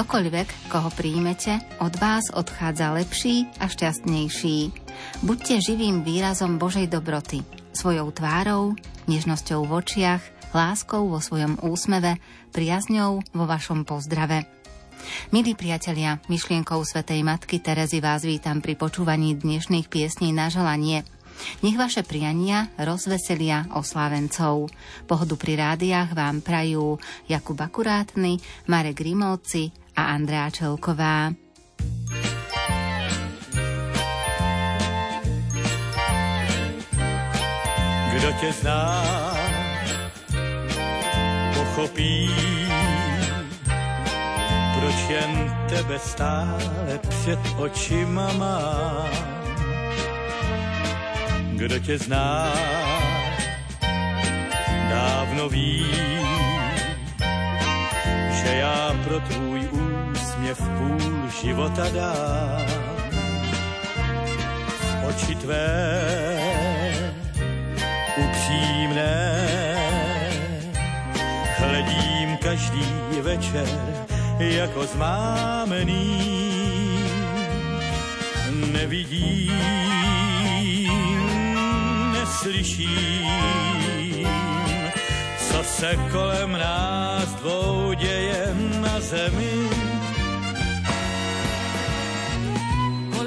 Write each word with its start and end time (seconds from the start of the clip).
Ktokoľvek, 0.00 0.72
koho 0.72 0.88
príjmete, 0.96 1.60
od 1.76 1.92
vás 2.00 2.32
odchádza 2.32 2.96
lepší 2.96 3.44
a 3.60 3.68
šťastnejší. 3.68 4.72
Buďte 5.20 5.60
živým 5.60 6.00
výrazom 6.00 6.56
Božej 6.56 6.88
dobroty, 6.88 7.44
svojou 7.76 8.08
tvárou, 8.08 8.72
nežnosťou 9.12 9.68
v 9.68 9.76
očiach, 9.76 10.24
láskou 10.56 11.04
vo 11.04 11.20
svojom 11.20 11.60
úsmeve, 11.60 12.16
priazňou 12.56 13.20
vo 13.36 13.44
vašom 13.44 13.84
pozdrave. 13.84 14.48
Milí 15.36 15.52
priatelia, 15.52 16.16
myšlienkou 16.32 16.80
Svetej 16.80 17.20
Matky 17.20 17.60
Terezy 17.60 18.00
vás 18.00 18.24
vítam 18.24 18.64
pri 18.64 18.80
počúvaní 18.80 19.36
dnešných 19.36 19.92
piesní 19.92 20.32
na 20.32 20.48
želanie– 20.48 21.04
nech 21.64 21.76
vaše 21.76 22.04
priania 22.04 22.68
rozveselia 22.76 23.72
oslávencov. 23.72 24.68
Pohodu 25.08 25.34
pri 25.40 25.56
rádiách 25.56 26.12
vám 26.12 26.44
prajú 26.44 27.00
Jakub 27.32 27.56
Akurátny, 27.56 28.36
Marek 28.68 29.00
Grimovci 29.00 29.72
a 29.96 30.02
Andrea 30.04 30.50
Čelková. 30.50 31.32
Kdo 38.12 38.32
tě 38.40 38.52
zná, 38.52 39.04
pochopí, 41.54 42.30
proč 44.78 44.94
jen 45.08 45.56
tebe 45.68 45.98
stále 45.98 47.00
před 47.08 47.38
očima 47.58 48.32
mám 48.32 49.30
kdo 51.60 51.78
tě 51.78 51.98
zná, 51.98 52.52
dávno 54.90 55.48
ví, 55.48 55.86
že 58.30 58.54
já 58.54 58.96
pro 59.04 59.20
tvůj 59.20 59.69
úsměv 60.50 60.68
půl 60.78 61.30
života 61.42 61.88
dám. 61.94 62.66
Oči 65.08 65.34
tvé 65.34 66.00
upřímné 68.16 69.46
hledím 71.56 72.36
každý 72.36 72.86
večer 73.22 73.68
jako 74.38 74.86
zmámený. 74.86 76.20
Nevidím 78.72 79.52
slyším, 82.40 84.28
co 85.38 85.64
se 85.64 85.96
kolem 86.12 86.52
nás 86.52 87.34
dvou 87.34 87.92
děje 87.92 88.54
na 88.80 89.00
zemi. 89.00 89.69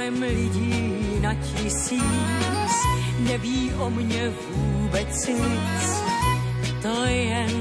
Kolem 0.03 0.21
lidí 0.21 0.93
na 1.21 1.33
tisíc 1.33 2.73
neví 3.19 3.71
o 3.73 3.89
mě 3.89 4.31
vůbec 4.51 5.27
nic. 5.27 6.03
To 6.81 7.05
jen 7.05 7.51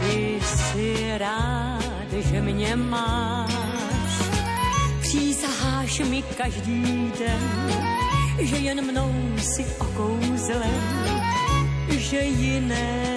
ty 0.00 0.40
si 0.44 1.18
rád, 1.18 2.12
že 2.12 2.40
mě 2.40 2.76
máš. 2.76 3.52
Přísaháš 5.00 5.98
mi 6.00 6.22
každý 6.22 7.12
den, 7.18 7.72
že 8.38 8.56
jen 8.56 8.84
mnou 8.84 9.14
si 9.38 9.66
okouzlen, 9.78 11.22
že 11.88 12.20
jiné 12.20 13.16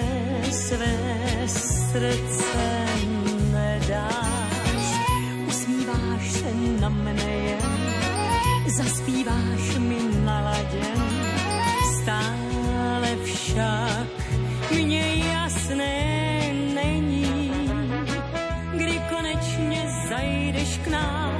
své 0.50 0.98
srdce 1.46 2.86
nedáš. 3.52 4.84
Usmíváš 5.48 6.32
se 6.32 6.54
na 6.80 6.88
mne 6.88 7.22
jen, 7.22 7.93
zaspíváš 8.66 9.76
mi 9.78 9.98
naladěn, 10.24 11.02
stále 12.02 13.16
však 13.24 14.08
mně 14.70 15.14
jasné 15.14 16.52
není, 16.74 17.50
kdy 18.72 19.00
konečně 19.08 19.86
zajdeš 20.08 20.80
k 20.84 20.86
nám 20.88 21.38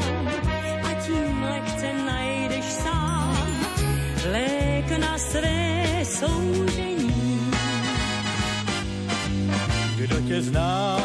a 0.84 0.94
tím 1.06 1.42
lehce 1.42 1.92
najdeš 2.06 2.64
sám. 2.64 3.46
Lék 4.32 4.98
na 4.98 5.18
své 5.18 6.04
soužení. 6.04 7.50
Kdo 9.96 10.20
tě 10.20 10.42
zná, 10.42 10.98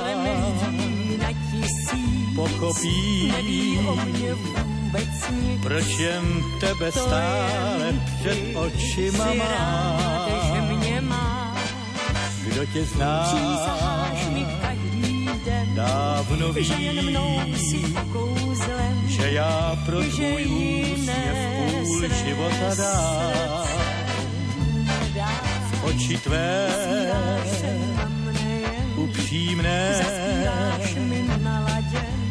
pochopí, 2.35 3.31
neví 3.31 3.79
o 3.87 3.95
mě 3.95 4.33
vůbec 4.33 4.78
nic. 4.97 5.61
Proč 5.61 5.99
jen 5.99 6.43
tebe 6.59 6.91
to 6.91 6.99
stále 6.99 7.85
jen 7.85 8.01
před 8.19 8.55
očima 8.55 9.33
má, 9.33 10.27
že 10.53 10.61
mě 10.61 11.01
má. 11.01 11.55
Kdo 12.43 12.65
tě 12.65 12.83
zná, 12.83 13.23
přísaháš 13.23 14.27
mi 14.33 14.45
každý 14.61 15.29
den, 15.45 15.75
dávno 15.75 16.53
ví, 16.53 16.63
že 16.63 16.73
jen 16.73 17.05
mnou 17.09 17.41
si 17.55 17.93
kouzlem, 18.11 19.03
že 19.07 19.31
já 19.31 19.77
pro 19.85 20.01
tvůj 20.01 20.45
úsměv 20.45 21.37
půl 21.57 22.01
života 22.25 22.75
dám. 22.75 23.67
V 25.71 25.83
oči 25.83 26.17
tvé 26.17 26.69
upřímné 28.95 30.05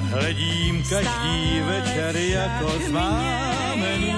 hledím 0.08 0.82
každý 0.82 1.60
večer 1.60 2.16
jako 2.16 2.72
zmámený. 2.86 4.14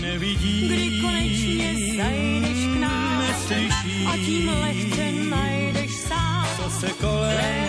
Nevidím, 0.00 0.66
kdy 0.68 1.00
konečně 1.00 1.74
zajdeš 1.96 2.76
k 2.76 2.80
nám 2.80 3.18
neslyším, 3.18 4.08
a 4.08 4.16
tím 4.16 4.48
lehce 4.48 5.12
najdeš 5.30 5.96
sám, 5.96 6.46
co 6.56 6.70
se 6.70 6.88
kolem 7.00 7.67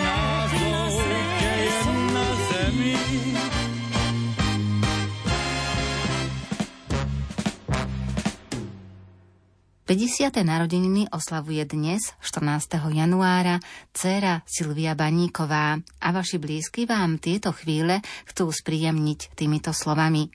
50. 9.90 10.46
narodeniny 10.46 11.10
oslavuje 11.10 11.66
dnes, 11.66 12.14
14. 12.22 12.78
januára, 12.94 13.58
dcéra 13.90 14.38
Silvia 14.46 14.94
Baníková 14.94 15.82
a 15.82 16.08
vaši 16.14 16.38
blízky 16.38 16.86
vám 16.86 17.18
tieto 17.18 17.50
chvíle 17.50 17.98
chcú 18.22 18.54
spríjemniť 18.54 19.34
týmito 19.34 19.74
slovami. 19.74 20.30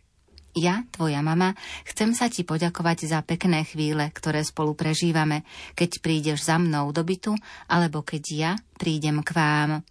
Ja, 0.60 0.84
tvoja 0.92 1.24
mama, 1.24 1.56
chcem 1.88 2.12
sa 2.12 2.28
ti 2.28 2.44
poďakovať 2.44 3.08
za 3.08 3.24
pekné 3.24 3.64
chvíle, 3.64 4.12
ktoré 4.12 4.44
spolu 4.44 4.76
prežívame, 4.76 5.48
keď 5.72 6.04
prídeš 6.04 6.52
za 6.52 6.60
mnou 6.60 6.92
do 6.92 7.08
bytu, 7.08 7.32
alebo 7.72 8.04
keď 8.04 8.24
ja 8.36 8.52
prídem 8.76 9.24
k 9.24 9.40
vám. 9.40 9.88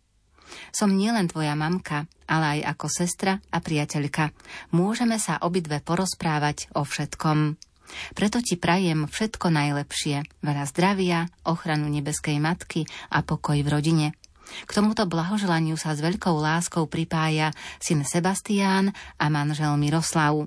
Som 0.76 0.92
nielen 0.92 1.32
tvoja 1.32 1.56
mamka, 1.56 2.04
ale 2.28 2.60
aj 2.60 2.76
ako 2.76 2.86
sestra 2.92 3.40
a 3.48 3.64
priateľka. 3.64 4.28
Môžeme 4.76 5.16
sa 5.16 5.40
obidve 5.40 5.80
porozprávať 5.80 6.68
o 6.76 6.84
všetkom. 6.84 7.72
Preto 8.12 8.42
ti 8.42 8.58
prajem 8.58 9.06
všetko 9.06 9.50
najlepšie, 9.50 10.44
veľa 10.44 10.64
zdravia, 10.70 11.18
ochranu 11.46 11.90
nebeskej 11.90 12.38
matky 12.42 12.84
a 13.10 13.22
pokoj 13.22 13.58
v 13.60 13.68
rodine. 13.68 14.06
K 14.44 14.70
tomuto 14.70 15.08
blahoželaniu 15.08 15.74
sa 15.74 15.96
s 15.96 16.04
veľkou 16.04 16.36
láskou 16.36 16.84
pripája 16.86 17.50
syn 17.80 18.04
Sebastián 18.04 18.92
a 19.16 19.26
manžel 19.32 19.74
Miroslav. 19.80 20.44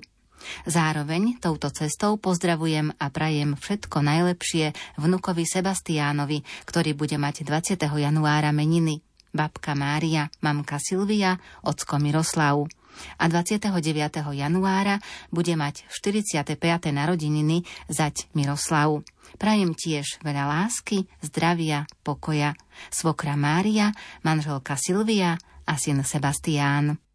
Zároveň 0.70 1.42
touto 1.42 1.66
cestou 1.74 2.14
pozdravujem 2.14 2.94
a 2.94 3.06
prajem 3.10 3.58
všetko 3.58 4.06
najlepšie 4.06 4.70
vnukovi 5.02 5.42
Sebastiánovi, 5.42 6.46
ktorý 6.62 6.94
bude 6.94 7.18
mať 7.18 7.42
20. 7.42 7.74
januára 7.74 8.54
meniny. 8.54 9.02
Babka 9.28 9.76
Mária, 9.76 10.32
mamka 10.40 10.80
Silvia, 10.80 11.36
ocko 11.60 12.00
Miroslav 12.00 12.64
a 13.18 13.24
29. 13.26 13.70
januára 14.34 14.98
bude 15.30 15.54
mať 15.54 15.86
45. 15.90 16.58
narodeniny 16.90 17.64
zať 17.88 18.30
Miroslav. 18.34 19.02
Prajem 19.36 19.76
tiež 19.76 20.20
veľa 20.24 20.44
lásky, 20.48 21.04
zdravia, 21.20 21.84
pokoja. 22.00 22.56
Svokra 22.88 23.34
Mária, 23.34 23.92
manželka 24.22 24.78
Silvia 24.78 25.36
a 25.66 25.74
syn 25.76 26.06
Sebastián. 26.06 27.07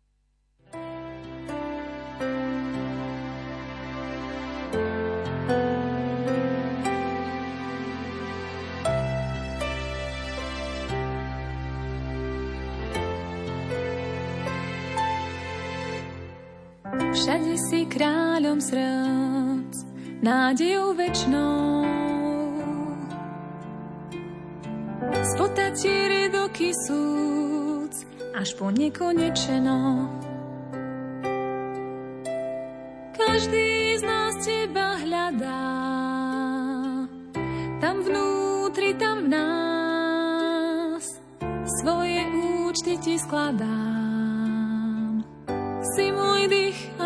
Všade 17.24 17.56
si 17.56 17.88
kráľom 17.88 18.60
srdc, 18.60 19.76
nádejou 20.20 20.92
večnou. 20.92 21.88
Spotatieri 25.32 26.28
do 26.28 26.52
kysu, 26.52 27.88
až 28.36 28.50
po 28.60 28.76
nekonečeno. 28.76 30.12
Každý 33.16 33.72
z 33.96 34.04
nás 34.04 34.36
teba 34.44 35.00
hľadá, 35.00 35.64
tam 37.80 38.04
vnútri, 38.04 39.00
tam 39.00 39.32
v 39.32 39.40
nás, 39.40 41.24
svoje 41.80 42.20
účty 42.68 43.00
ti 43.00 43.16
skladám. 43.16 44.13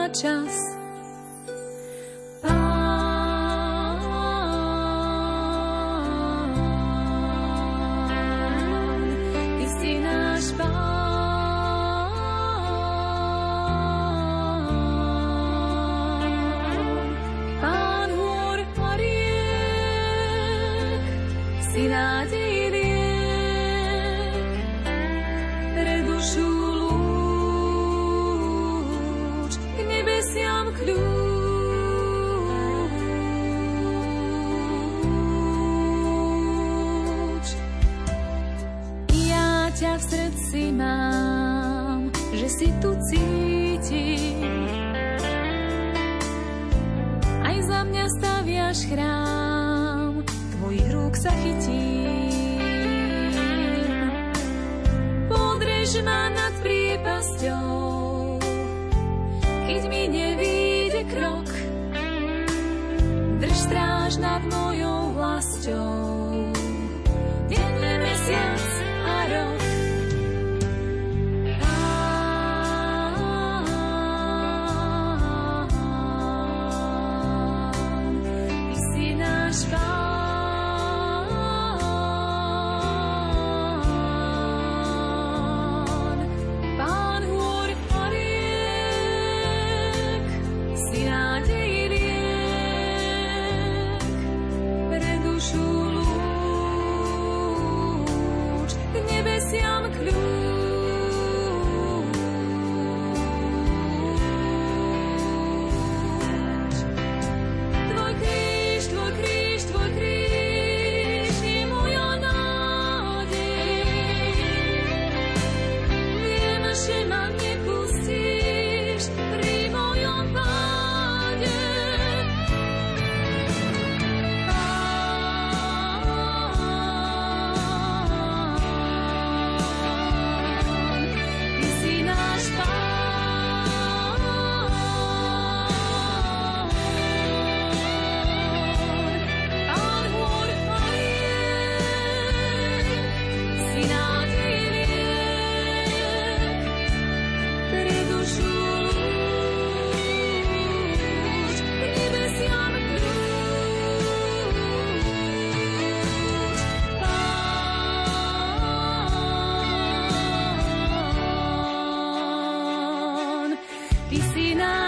čas 0.09 0.76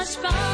a 0.10 0.22
čas, 0.22 0.49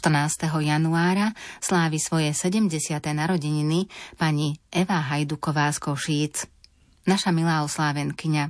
14. 0.00 0.48
januára, 0.64 1.36
slávi 1.60 2.00
svoje 2.00 2.32
70. 2.32 2.72
narodeniny 3.12 3.84
pani 4.16 4.56
Eva 4.72 4.96
Hajduková 4.96 5.68
z 5.76 5.78
Košíc. 5.84 6.48
Naša 7.04 7.36
milá 7.36 7.60
oslávenkyňa. 7.68 8.48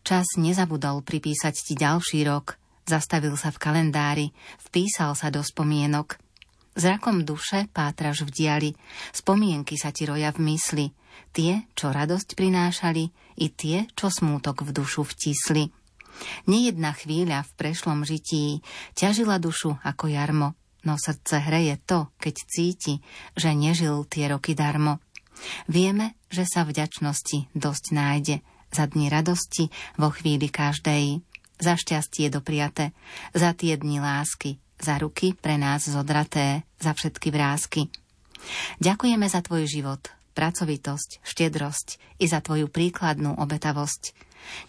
Čas 0.00 0.40
nezabudol 0.40 1.04
pripísať 1.04 1.52
ti 1.60 1.74
ďalší 1.76 2.24
rok. 2.24 2.56
Zastavil 2.88 3.36
sa 3.36 3.52
v 3.52 3.60
kalendári, 3.60 4.26
vpísal 4.64 5.12
sa 5.12 5.28
do 5.28 5.44
spomienok. 5.44 6.16
Zrakom 6.72 7.28
duše 7.28 7.68
pátraš 7.68 8.24
v 8.24 8.32
diali, 8.32 8.70
spomienky 9.12 9.76
sa 9.76 9.92
ti 9.92 10.08
roja 10.08 10.32
v 10.32 10.40
mysli, 10.56 10.88
tie, 11.36 11.68
čo 11.76 11.92
radosť 11.92 12.32
prinášali, 12.32 13.04
i 13.44 13.46
tie, 13.52 13.84
čo 13.92 14.08
smútok 14.08 14.64
v 14.64 14.72
dušu 14.72 15.04
vtisli. 15.04 15.68
Nejedna 16.48 16.96
chvíľa 16.96 17.44
v 17.44 17.50
prešlom 17.60 18.08
žití 18.08 18.64
ťažila 18.96 19.36
dušu 19.36 19.76
ako 19.84 20.08
jarmo, 20.08 20.56
no 20.84 20.94
srdce 20.98 21.42
hreje 21.42 21.78
to, 21.86 22.10
keď 22.20 22.34
cíti, 22.46 22.94
že 23.34 23.54
nežil 23.54 24.06
tie 24.06 24.30
roky 24.30 24.54
darmo. 24.54 25.02
Vieme, 25.70 26.18
že 26.28 26.44
sa 26.44 26.66
vďačnosti 26.66 27.50
dosť 27.54 27.84
nájde, 27.94 28.36
za 28.68 28.84
dni 28.84 29.08
radosti 29.08 29.72
vo 29.96 30.12
chvíli 30.12 30.52
každej, 30.52 31.24
za 31.58 31.74
šťastie 31.74 32.28
dopriate, 32.28 32.92
za 33.32 33.56
tie 33.56 33.80
dni 33.80 33.98
lásky, 33.98 34.60
za 34.78 35.00
ruky 35.00 35.34
pre 35.34 35.56
nás 35.56 35.88
zodraté, 35.88 36.68
za 36.78 36.94
všetky 36.94 37.32
vrázky. 37.32 37.88
Ďakujeme 38.78 39.26
za 39.26 39.42
tvoj 39.42 39.66
život, 39.66 40.12
pracovitosť, 40.38 41.24
štedrosť 41.26 42.20
i 42.22 42.30
za 42.30 42.38
tvoju 42.38 42.70
príkladnú 42.70 43.34
obetavosť. 43.42 44.14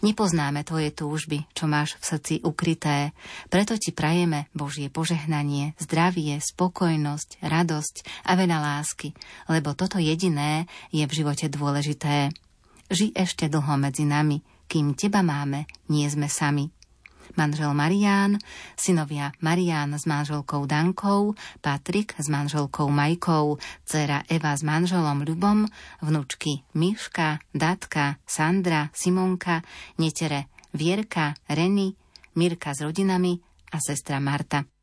Nepoznáme 0.00 0.64
tvoje 0.64 0.90
túžby, 0.94 1.44
čo 1.52 1.68
máš 1.68 1.96
v 2.00 2.04
srdci 2.04 2.34
ukryté, 2.42 3.12
preto 3.52 3.76
ti 3.76 3.92
prajeme 3.92 4.48
Božie 4.56 4.88
požehnanie, 4.88 5.76
zdravie, 5.78 6.40
spokojnosť, 6.40 7.44
radosť 7.44 7.94
a 8.26 8.32
veľa 8.34 8.58
lásky, 8.58 9.12
lebo 9.52 9.76
toto 9.76 10.00
jediné 10.00 10.66
je 10.94 11.04
v 11.04 11.12
živote 11.12 11.52
dôležité. 11.52 12.32
Ži 12.90 13.14
ešte 13.14 13.46
dlho 13.46 13.78
medzi 13.78 14.02
nami, 14.02 14.42
kým 14.66 14.98
teba 14.98 15.22
máme, 15.22 15.66
nie 15.90 16.06
sme 16.10 16.26
sami. 16.26 16.70
Manžel 17.36 17.74
Marián, 17.74 18.38
synovia 18.74 19.30
Marián 19.44 19.94
s 19.94 20.06
manželkou 20.06 20.66
Dankou, 20.66 21.34
Patrik 21.60 22.14
s 22.18 22.26
manželkou 22.26 22.88
Majkou, 22.88 23.58
dcera 23.84 24.24
Eva 24.26 24.56
s 24.56 24.62
manželom 24.64 25.22
Ľubom, 25.22 25.68
vnúčky 26.00 26.64
Miška, 26.74 27.38
Datka, 27.52 28.18
Sandra, 28.26 28.90
Simonka, 28.96 29.62
netere 30.00 30.48
Vierka, 30.72 31.34
Reny, 31.46 31.94
Mirka 32.34 32.72
s 32.74 32.80
rodinami 32.80 33.38
a 33.70 33.78
sestra 33.78 34.18
Marta. 34.18 34.79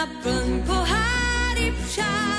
Naplň 0.00 0.62
poháry 0.66 1.74
přátel, 1.86 2.29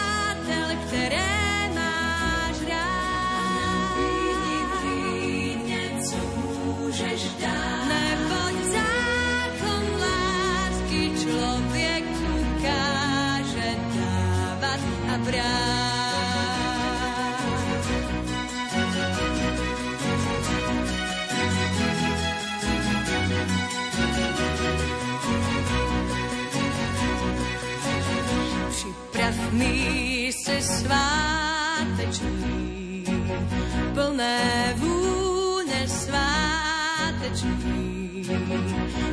sváteční, 37.42 38.28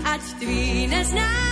ať 0.04 0.20
tvý 0.38 0.87
neznámý 0.87 1.47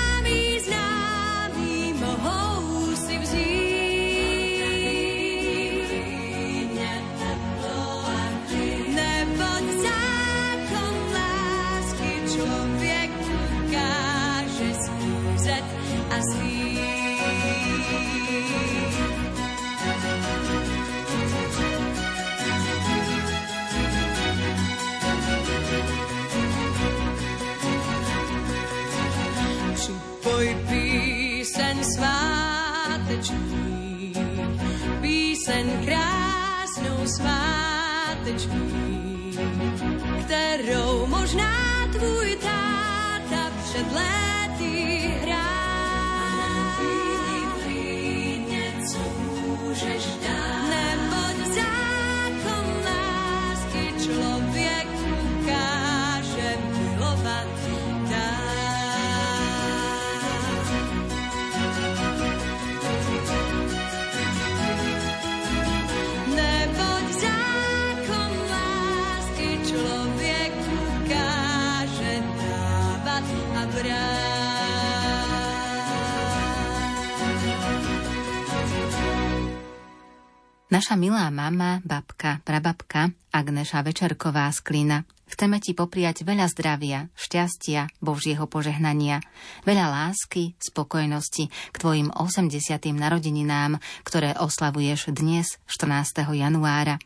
Naša 80.77 80.93
milá 80.93 81.25
mama, 81.33 81.81
babka, 81.89 82.45
prababka 82.45 83.09
Agneša 83.33 83.81
Večerková 83.81 84.53
z 84.53 84.61
Klína 84.61 85.09
Chceme 85.25 85.57
ti 85.57 85.73
popriať 85.73 86.21
veľa 86.21 86.53
zdravia, 86.53 87.09
šťastia, 87.17 87.89
Božieho 88.05 88.45
požehnania, 88.45 89.25
veľa 89.65 89.89
lásky, 89.89 90.53
spokojnosti 90.61 91.49
k 91.49 91.77
tvojim 91.81 92.13
80. 92.13 92.93
narodeninám, 92.93 93.81
ktoré 94.05 94.37
oslavuješ 94.37 95.17
dnes, 95.17 95.57
14. 95.65 96.29
januára. 96.37 97.01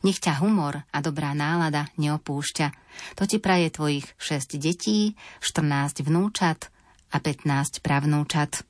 Nech 0.00 0.16
ťa 0.16 0.40
humor 0.40 0.80
a 0.88 0.98
dobrá 1.04 1.36
nálada 1.36 1.92
neopúšťa. 2.00 2.72
To 3.20 3.28
ti 3.28 3.36
praje 3.36 3.68
tvojich 3.68 4.08
6 4.16 4.56
detí, 4.56 5.12
14 5.44 6.08
vnúčat 6.08 6.72
a 7.12 7.20
15 7.20 7.84
pravnúčat. 7.84 8.64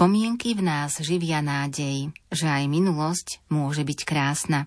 Spomienky 0.00 0.56
v 0.56 0.64
nás 0.64 0.96
živia 1.04 1.44
nádej, 1.44 2.08
že 2.32 2.48
aj 2.48 2.72
minulosť 2.72 3.44
môže 3.52 3.84
byť 3.84 4.08
krásna. 4.08 4.64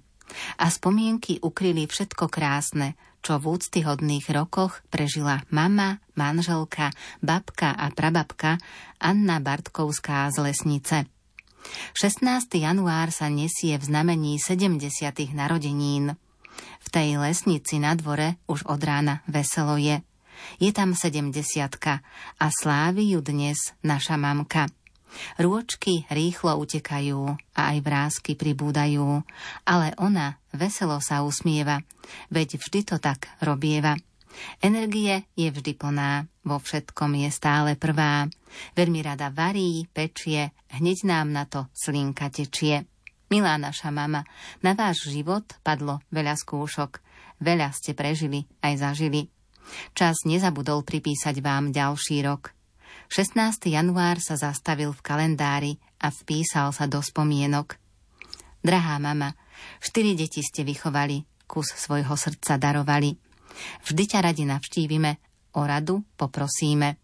A 0.61 0.69
spomienky 0.69 1.41
ukryli 1.41 1.89
všetko 1.89 2.29
krásne, 2.29 2.93
čo 3.25 3.41
v 3.41 3.57
úctyhodných 3.57 4.29
rokoch 4.29 4.85
prežila 4.93 5.41
mama, 5.49 5.97
manželka, 6.13 6.93
babka 7.25 7.73
a 7.73 7.89
prababka 7.89 8.61
Anna 9.01 9.41
Bartkovská 9.41 10.29
z 10.29 10.37
Lesnice. 10.37 11.09
16. 11.97 12.53
január 12.53 13.09
sa 13.09 13.25
nesie 13.25 13.73
v 13.81 13.89
znamení 13.89 14.37
70. 14.37 14.85
narodenín. 15.33 16.13
V 16.77 16.87
tej 16.93 17.17
lesnici 17.17 17.81
na 17.81 17.97
dvore 17.97 18.37
už 18.45 18.69
od 18.69 18.77
rána 18.85 19.25
veselo 19.25 19.81
je. 19.81 19.97
Je 20.61 20.69
tam 20.69 20.93
70 20.93 21.33
a 22.37 22.45
slávi 22.53 23.17
ju 23.17 23.19
dnes 23.25 23.73
naša 23.81 24.13
mamka. 24.13 24.69
Rôčky 25.37 26.05
rýchlo 26.09 26.57
utekajú 26.61 27.37
a 27.57 27.61
aj 27.73 27.77
vrázky 27.85 28.33
pribúdajú, 28.33 29.21
ale 29.65 29.93
ona 30.01 30.37
veselo 30.53 30.97
sa 31.01 31.21
usmieva, 31.21 31.81
veď 32.33 32.57
vždy 32.61 32.79
to 32.85 32.97
tak 32.97 33.29
robieva. 33.41 33.97
Energie 34.65 35.29
je 35.37 35.49
vždy 35.53 35.77
plná, 35.77 36.25
vo 36.41 36.57
všetkom 36.57 37.21
je 37.21 37.29
stále 37.29 37.77
prvá. 37.77 38.25
Veľmi 38.73 39.05
rada 39.05 39.29
varí, 39.29 39.85
pečie, 39.93 40.53
hneď 40.73 41.05
nám 41.05 41.29
na 41.29 41.45
to 41.45 41.69
slinka 41.73 42.33
tečie. 42.33 42.89
Milá 43.29 43.57
naša 43.57 43.89
mama, 43.89 44.25
na 44.61 44.77
váš 44.77 45.09
život 45.09 45.45
padlo 45.65 46.01
veľa 46.13 46.37
skúšok. 46.37 47.01
Veľa 47.41 47.73
ste 47.73 47.97
prežili 47.97 48.45
aj 48.61 48.73
zažili. 48.77 49.29
Čas 49.97 50.27
nezabudol 50.27 50.85
pripísať 50.85 51.41
vám 51.41 51.73
ďalší 51.73 52.21
rok. 52.25 52.53
16. 53.13 53.69
január 53.69 54.17
sa 54.17 54.33
zastavil 54.33 54.89
v 54.89 55.05
kalendári 55.05 55.77
a 56.01 56.09
vpísal 56.09 56.73
sa 56.73 56.89
do 56.89 56.97
spomienok. 56.97 57.77
Drahá 58.65 58.97
mama, 58.97 59.37
štyri 59.77 60.17
deti 60.17 60.41
ste 60.41 60.65
vychovali, 60.65 61.21
kus 61.45 61.77
svojho 61.77 62.17
srdca 62.17 62.57
darovali. 62.57 63.13
Vždy 63.85 64.03
ťa 64.09 64.19
radi 64.25 64.49
navštívime, 64.49 65.21
o 65.53 65.61
radu 65.61 66.01
poprosíme. 66.17 66.97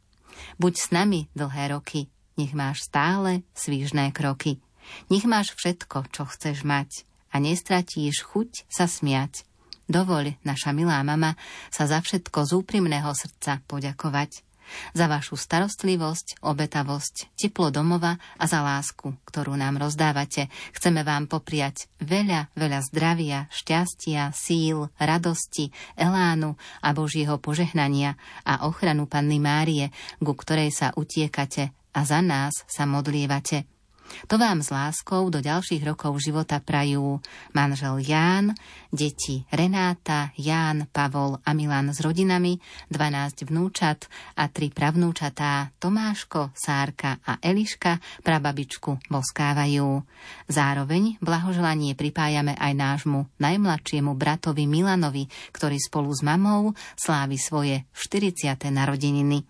Buď 0.58 0.74
s 0.82 0.90
nami 0.90 1.30
dlhé 1.38 1.78
roky, 1.78 2.10
nech 2.42 2.58
máš 2.58 2.90
stále 2.90 3.46
svížné 3.54 4.10
kroky. 4.10 4.66
Nech 5.14 5.30
máš 5.30 5.54
všetko, 5.62 6.10
čo 6.10 6.26
chceš 6.26 6.66
mať 6.66 7.06
a 7.30 7.38
nestratíš 7.38 8.26
chuť 8.26 8.66
sa 8.66 8.90
smiať. 8.90 9.46
Dovoľ, 9.86 10.42
naša 10.42 10.74
milá 10.74 11.06
mama, 11.06 11.38
sa 11.70 11.86
za 11.86 12.02
všetko 12.02 12.50
z 12.50 12.52
úprimného 12.58 13.14
srdca 13.14 13.62
poďakovať 13.70 14.49
za 14.92 15.06
vašu 15.08 15.40
starostlivosť, 15.40 16.44
obetavosť, 16.44 17.34
teplo 17.40 17.72
domova 17.72 18.20
a 18.38 18.46
za 18.46 18.62
lásku, 18.62 19.16
ktorú 19.26 19.56
nám 19.56 19.80
rozdávate. 19.82 20.52
Chceme 20.76 21.02
vám 21.08 21.32
popriať 21.32 21.90
veľa, 22.04 22.54
veľa 22.54 22.80
zdravia, 22.90 23.48
šťastia, 23.50 24.36
síl, 24.36 24.92
radosti, 25.00 25.72
elánu 25.96 26.60
a 26.84 26.90
Božieho 26.92 27.40
požehnania 27.40 28.20
a 28.44 28.68
ochranu 28.68 29.08
Panny 29.08 29.42
Márie, 29.42 29.90
ku 30.20 30.36
ktorej 30.36 30.70
sa 30.76 30.94
utiekate 30.94 31.72
a 31.96 32.06
za 32.06 32.22
nás 32.22 32.54
sa 32.70 32.86
modlievate. 32.86 33.79
To 34.28 34.36
vám 34.38 34.62
s 34.62 34.70
láskou 34.70 35.30
do 35.32 35.40
ďalších 35.40 35.82
rokov 35.86 36.22
života 36.22 36.62
prajú 36.62 37.22
manžel 37.56 38.02
Ján, 38.04 38.54
deti 38.90 39.46
Renáta, 39.50 40.34
Ján, 40.38 40.90
Pavol 40.92 41.42
a 41.42 41.52
Milan 41.58 41.94
s 41.94 42.02
rodinami, 42.04 42.62
12 42.92 43.50
vnúčat 43.50 44.10
a 44.38 44.50
tri 44.52 44.70
pravnúčatá 44.70 45.72
Tomáško, 45.82 46.54
Sárka 46.54 47.22
a 47.24 47.38
Eliška 47.40 47.98
prababičku 48.22 49.10
boskávajú. 49.10 50.04
Zároveň 50.50 51.18
blahoželanie 51.24 51.94
pripájame 51.94 52.54
aj 52.58 52.74
nášmu 52.76 53.30
najmladšiemu 53.40 54.12
bratovi 54.14 54.68
Milanovi, 54.68 55.26
ktorý 55.56 55.78
spolu 55.80 56.12
s 56.12 56.22
mamou 56.22 56.74
slávi 57.00 57.38
svoje 57.40 57.88
40. 57.96 58.58
narodeniny. 58.70 59.46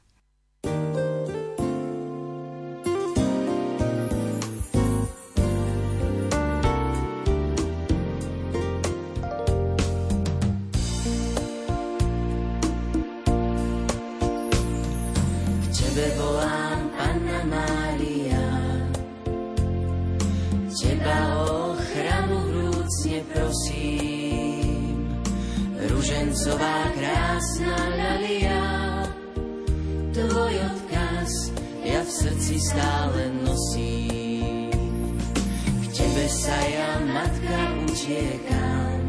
Tebe 0.60 1.09
Ružencová 26.30 26.94
krásna 26.94 27.74
ľalia, 27.98 28.62
Tvoj 30.14 30.56
odkaz 30.62 31.50
ja 31.82 32.06
v 32.06 32.12
srdci 32.22 32.56
stále 32.70 33.34
nosím. 33.42 34.70
K 35.58 35.86
Tebe 35.90 36.26
sa 36.30 36.54
ja, 36.70 37.02
Matka, 37.02 37.58
utiekam, 37.82 39.02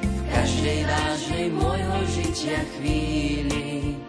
v 0.00 0.20
každej 0.32 0.80
vážnej 0.88 1.46
môjho 1.52 1.98
žitia 2.08 2.60
chvíli, 2.80 4.00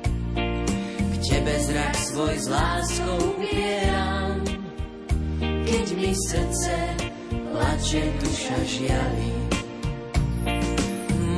Tebe 1.19 1.55
zrak 1.67 1.95
svoj 1.99 2.35
s 2.39 2.47
láskou 2.47 3.19
upieram, 3.35 4.39
keď 5.67 5.85
mi 5.99 6.15
srdce 6.15 6.95
plače 7.27 8.07
duša 8.23 8.57
žiali. 8.63 9.50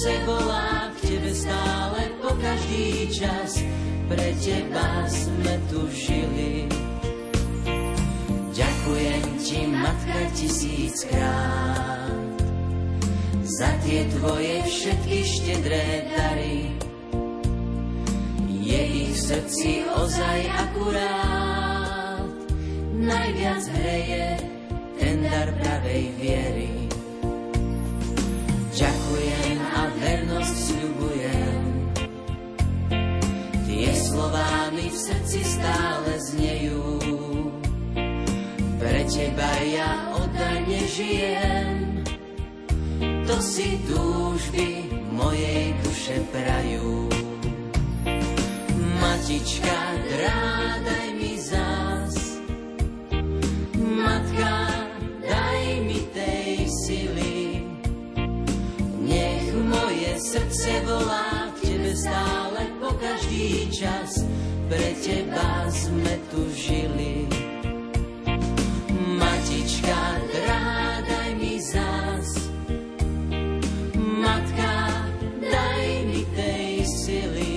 srdce 0.00 0.24
volá 0.24 0.88
k 0.96 1.12
Tebe 1.12 1.32
čas, 3.12 3.60
pre 4.08 4.32
teba 4.40 5.04
sme 5.04 5.60
tu 5.68 5.84
žili. 5.92 6.64
Ďakujem 8.56 9.24
ti, 9.44 9.60
matka, 9.68 10.24
tisíckrát 10.32 12.16
za 13.44 13.68
tie 13.84 14.08
tvoje 14.16 14.64
všetky 14.72 15.18
štedré 15.20 16.08
dary. 16.16 16.72
Je 18.48 18.80
ich 19.04 19.20
srdci 19.20 19.84
ozaj 20.00 20.40
akurát, 20.48 22.24
najviac 22.96 23.68
hreje 23.68 24.48
ten 24.96 25.28
dar 25.28 25.52
pravej 25.60 26.08
viery. 26.16 26.79
Vernosť 30.00 30.56
sľubujem, 30.72 31.62
tie 33.68 33.90
slová 33.92 34.72
mi 34.72 34.88
v 34.88 34.96
srdci 34.96 35.40
stále 35.44 36.12
znejú. 36.32 36.96
Pre 38.80 39.02
teba 39.12 39.52
ja 39.68 40.16
oddane 40.16 40.80
žijem, 40.88 42.00
to 43.28 43.36
si 43.44 43.76
túžby 43.84 44.88
mojej 45.12 45.76
duše 45.84 46.16
prajú. 46.32 47.12
Matička, 49.00 49.78
drádaj 50.08 51.06
mi 51.12 51.19
srdce 60.60 60.80
volá 60.84 61.48
k 61.56 61.72
tebe 61.72 61.96
stále 61.96 62.60
po 62.76 62.92
každý 63.00 63.72
čas, 63.72 64.28
pre 64.68 64.92
teba 65.00 65.64
sme 65.72 66.20
tu 66.28 66.44
žili. 66.52 67.24
Matička, 69.16 70.20
drádaj 70.28 71.30
mi 71.40 71.56
zás, 71.64 72.28
matka, 73.96 75.00
daj 75.40 75.86
mi 76.04 76.28
tej 76.36 76.84
sily. 76.84 77.56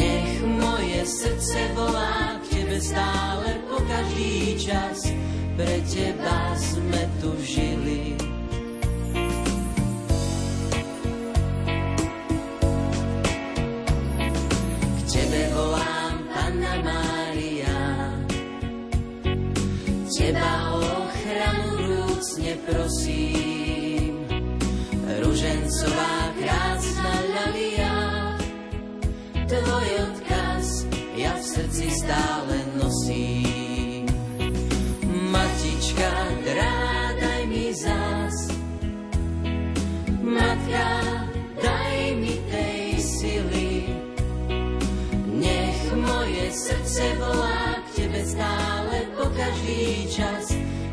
Nech 0.00 0.32
moje 0.48 1.04
srdce 1.04 1.60
volá 1.76 2.40
k 2.40 2.56
tebe 2.56 2.80
stále 2.80 3.52
po 3.68 3.76
každý 3.84 4.56
čas, 4.56 5.12
pre 5.60 5.76
teba 5.92 6.56
sme 6.56 7.04
tu 7.20 7.36
žili. 7.44 7.87
Prosím. 22.68 24.28
Ružencová 25.24 26.16
krásna 26.36 27.14
ľalia, 27.32 27.96
tvoj 29.48 29.88
odkaz 30.04 30.84
ja 31.16 31.32
v 31.32 31.44
srdci 31.44 31.86
stále 31.90 32.56
nosím. 32.76 34.04
Matička, 35.08 36.12
drádaj 36.44 37.42
mi 37.48 37.72
zás, 37.72 38.36
matka, 40.20 40.88
daj 41.60 41.96
mi 42.20 42.36
tej 42.52 42.84
sily, 43.00 43.72
nech 45.32 45.80
moje 45.96 46.46
srdce 46.52 47.04
volá 47.16 47.80
k 47.80 48.04
tebe 48.04 48.20
stále 48.24 48.96
po 49.16 49.26
každý 49.32 50.08
čas, 50.12 50.47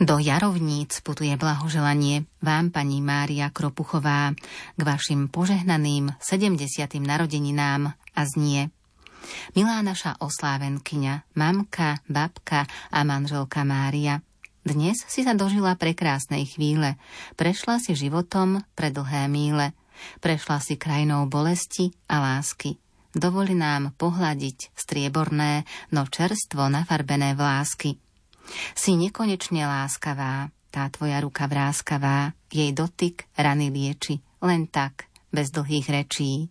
Do 0.00 0.16
Jarovníc 0.16 1.04
putuje 1.04 1.36
blahoželanie 1.36 2.24
vám, 2.40 2.72
pani 2.72 3.04
Mária 3.04 3.52
Kropuchová, 3.52 4.32
k 4.72 4.80
vašim 4.80 5.28
požehnaným 5.28 6.16
70. 6.16 6.56
narodeninám 7.04 7.92
a 7.92 8.22
znie. 8.24 8.72
Milá 9.52 9.84
naša 9.84 10.16
oslávenkyňa, 10.24 11.36
mamka, 11.36 12.00
babka 12.08 12.64
a 12.88 13.04
manželka 13.04 13.60
Mária, 13.60 14.24
dnes 14.64 15.04
si 15.04 15.20
sa 15.20 15.36
dožila 15.36 15.76
prekrásnej 15.76 16.48
chvíle, 16.48 16.96
prešla 17.36 17.76
si 17.76 17.92
životom 17.92 18.64
pre 18.72 18.88
dlhé 18.88 19.28
míle, 19.28 19.76
prešla 20.24 20.64
si 20.64 20.80
krajinou 20.80 21.28
bolesti 21.28 21.92
a 22.08 22.24
lásky. 22.24 22.80
Dovoli 23.12 23.52
nám 23.52 23.92
pohľadiť 24.00 24.72
strieborné, 24.72 25.68
no 25.92 26.08
čerstvo 26.08 26.72
nafarbené 26.72 27.36
vlásky. 27.36 28.00
Si 28.74 28.94
nekonečne 28.98 29.66
láskavá, 29.66 30.50
tá 30.70 30.86
tvoja 30.90 31.18
ruka 31.22 31.50
vráskavá, 31.50 32.34
jej 32.50 32.70
dotyk 32.70 33.26
rany 33.34 33.70
lieči, 33.74 34.22
len 34.42 34.70
tak, 34.70 35.10
bez 35.34 35.50
dlhých 35.50 35.86
rečí. 35.90 36.50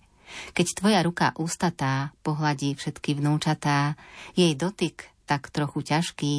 Keď 0.54 0.68
tvoja 0.84 1.02
ruka 1.02 1.34
ústatá 1.40 2.14
pohľadí 2.22 2.78
všetky 2.78 3.18
vnúčatá, 3.18 3.98
jej 4.38 4.54
dotyk, 4.54 5.10
tak 5.26 5.50
trochu 5.50 5.86
ťažký, 5.86 6.34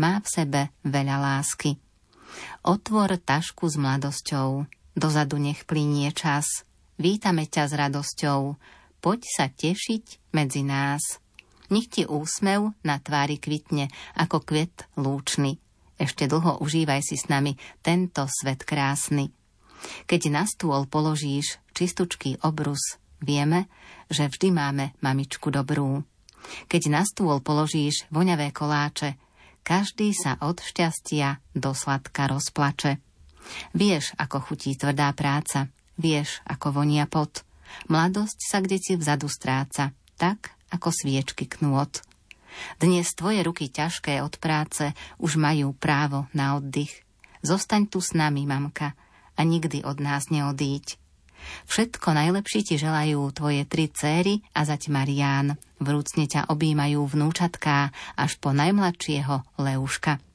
má 0.00 0.18
v 0.22 0.26
sebe 0.26 0.60
veľa 0.82 1.16
lásky. 1.18 1.78
Otvor 2.66 3.14
tašku 3.16 3.70
s 3.70 3.78
mladosťou, 3.78 4.66
dozadu 4.98 5.38
nech 5.38 5.62
plinie 5.66 6.10
čas, 6.10 6.66
vítame 6.98 7.46
ťa 7.46 7.64
s 7.70 7.72
radosťou, 7.74 8.40
poď 8.98 9.20
sa 9.28 9.46
tešiť 9.46 10.34
medzi 10.34 10.62
nás. 10.66 11.22
Nech 11.72 11.90
ti 11.90 12.02
úsmev 12.06 12.74
na 12.86 13.02
tvári 13.02 13.42
kvitne 13.42 13.90
ako 14.14 14.42
kvet 14.42 14.86
lúčny. 14.94 15.58
Ešte 15.96 16.28
dlho 16.28 16.60
užívaj 16.60 17.02
si 17.02 17.16
s 17.16 17.26
nami 17.32 17.56
tento 17.80 18.28
svet 18.28 18.62
krásny. 18.62 19.32
Keď 20.06 20.20
na 20.32 20.44
stôl 20.44 20.84
položíš 20.88 21.60
čistučký 21.72 22.40
obrus, 22.44 23.00
vieme, 23.20 23.68
že 24.12 24.28
vždy 24.28 24.48
máme 24.52 24.84
mamičku 25.00 25.48
dobrú. 25.48 26.04
Keď 26.70 26.82
na 26.92 27.02
stôl 27.02 27.42
položíš 27.42 28.06
voňavé 28.12 28.54
koláče, 28.54 29.18
každý 29.66 30.14
sa 30.14 30.38
od 30.38 30.62
šťastia 30.62 31.42
do 31.58 31.74
sladka 31.74 32.30
rozplače. 32.30 33.02
Vieš, 33.74 34.14
ako 34.18 34.38
chutí 34.42 34.78
tvrdá 34.78 35.10
práca, 35.10 35.70
vieš, 35.98 36.38
ako 36.46 36.82
vonia 36.82 37.10
pot. 37.10 37.42
Mladosť 37.90 38.38
sa 38.46 38.58
kde 38.62 38.78
ti 38.78 38.94
vzadu 38.94 39.26
stráca, 39.26 39.90
tak 40.14 40.55
ako 40.72 40.88
sviečky 40.90 41.46
knôt. 41.46 41.90
Dnes 42.80 43.12
tvoje 43.12 43.44
ruky 43.44 43.68
ťažké 43.68 44.24
od 44.24 44.40
práce 44.40 44.96
už 45.20 45.36
majú 45.36 45.76
právo 45.76 46.24
na 46.32 46.56
oddych. 46.56 47.04
Zostaň 47.44 47.86
tu 47.92 48.00
s 48.00 48.16
nami, 48.16 48.48
mamka, 48.48 48.96
a 49.36 49.40
nikdy 49.44 49.84
od 49.84 50.00
nás 50.00 50.32
neodíď. 50.32 50.96
Všetko 51.68 52.16
najlepšie 52.16 52.60
ti 52.66 52.74
želajú 52.80 53.22
tvoje 53.30 53.62
tri 53.68 53.86
céry 53.92 54.42
a 54.56 54.66
zať 54.66 54.90
Marián. 54.90 55.60
Vrúcne 55.78 56.26
ťa 56.26 56.48
objímajú 56.50 57.04
vnúčatká 57.06 57.92
až 58.16 58.32
po 58.40 58.50
najmladšieho 58.56 59.44
Leuška. 59.60 60.25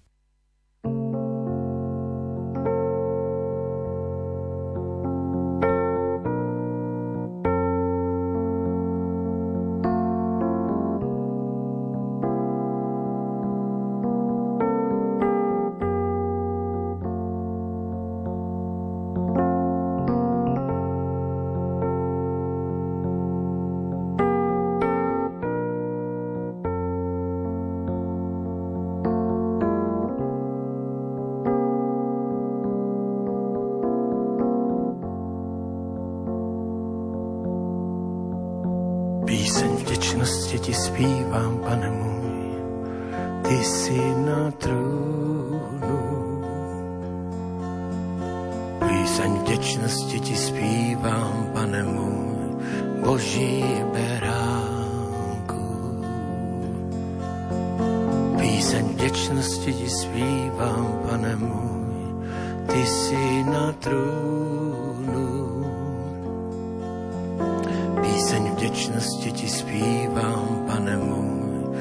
Vděčnosti 68.91 69.31
ti 69.31 69.47
zpívám, 69.47 70.63
pane 70.67 70.97
můj, 70.97 71.77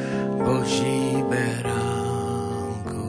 Boží 0.46 1.24
beránku. 1.28 3.02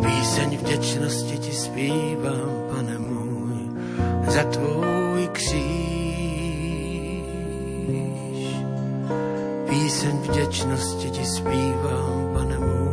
Píseň 0.00 0.58
vděčnosti 0.58 1.38
ti 1.38 1.52
zpívám, 1.52 2.50
pane 2.74 2.98
můj, 2.98 3.70
za 4.28 4.42
tvůj 4.42 5.28
kříž. 5.32 5.66
Píseň 9.68 10.16
vděčnosti 10.16 11.10
ti 11.10 11.24
zpívám, 11.24 12.30
pane 12.32 12.58
můj, 12.58 12.85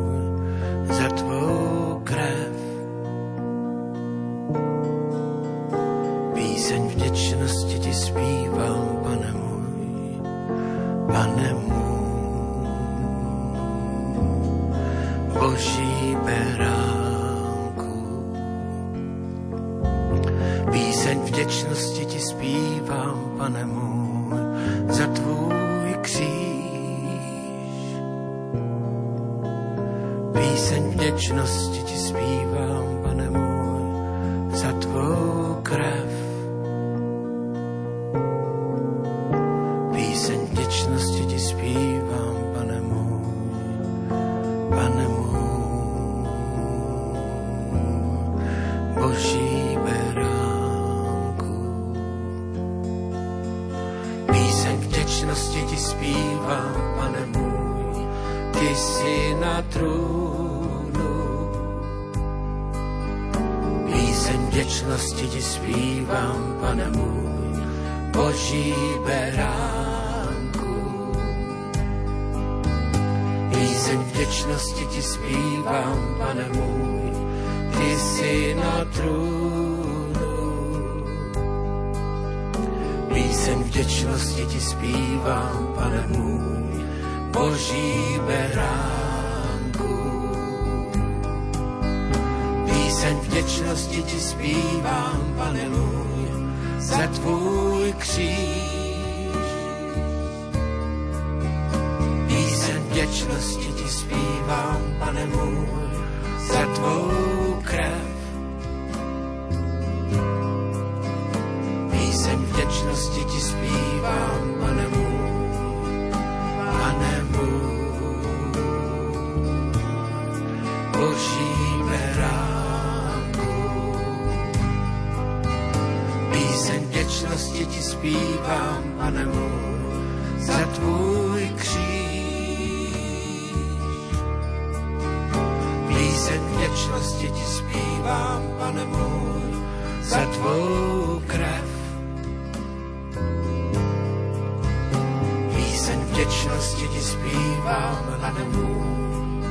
vděčnosti 146.14 146.88
ti 146.88 147.02
zpívám, 147.02 147.98
pane 148.22 148.44
můj, 148.44 149.44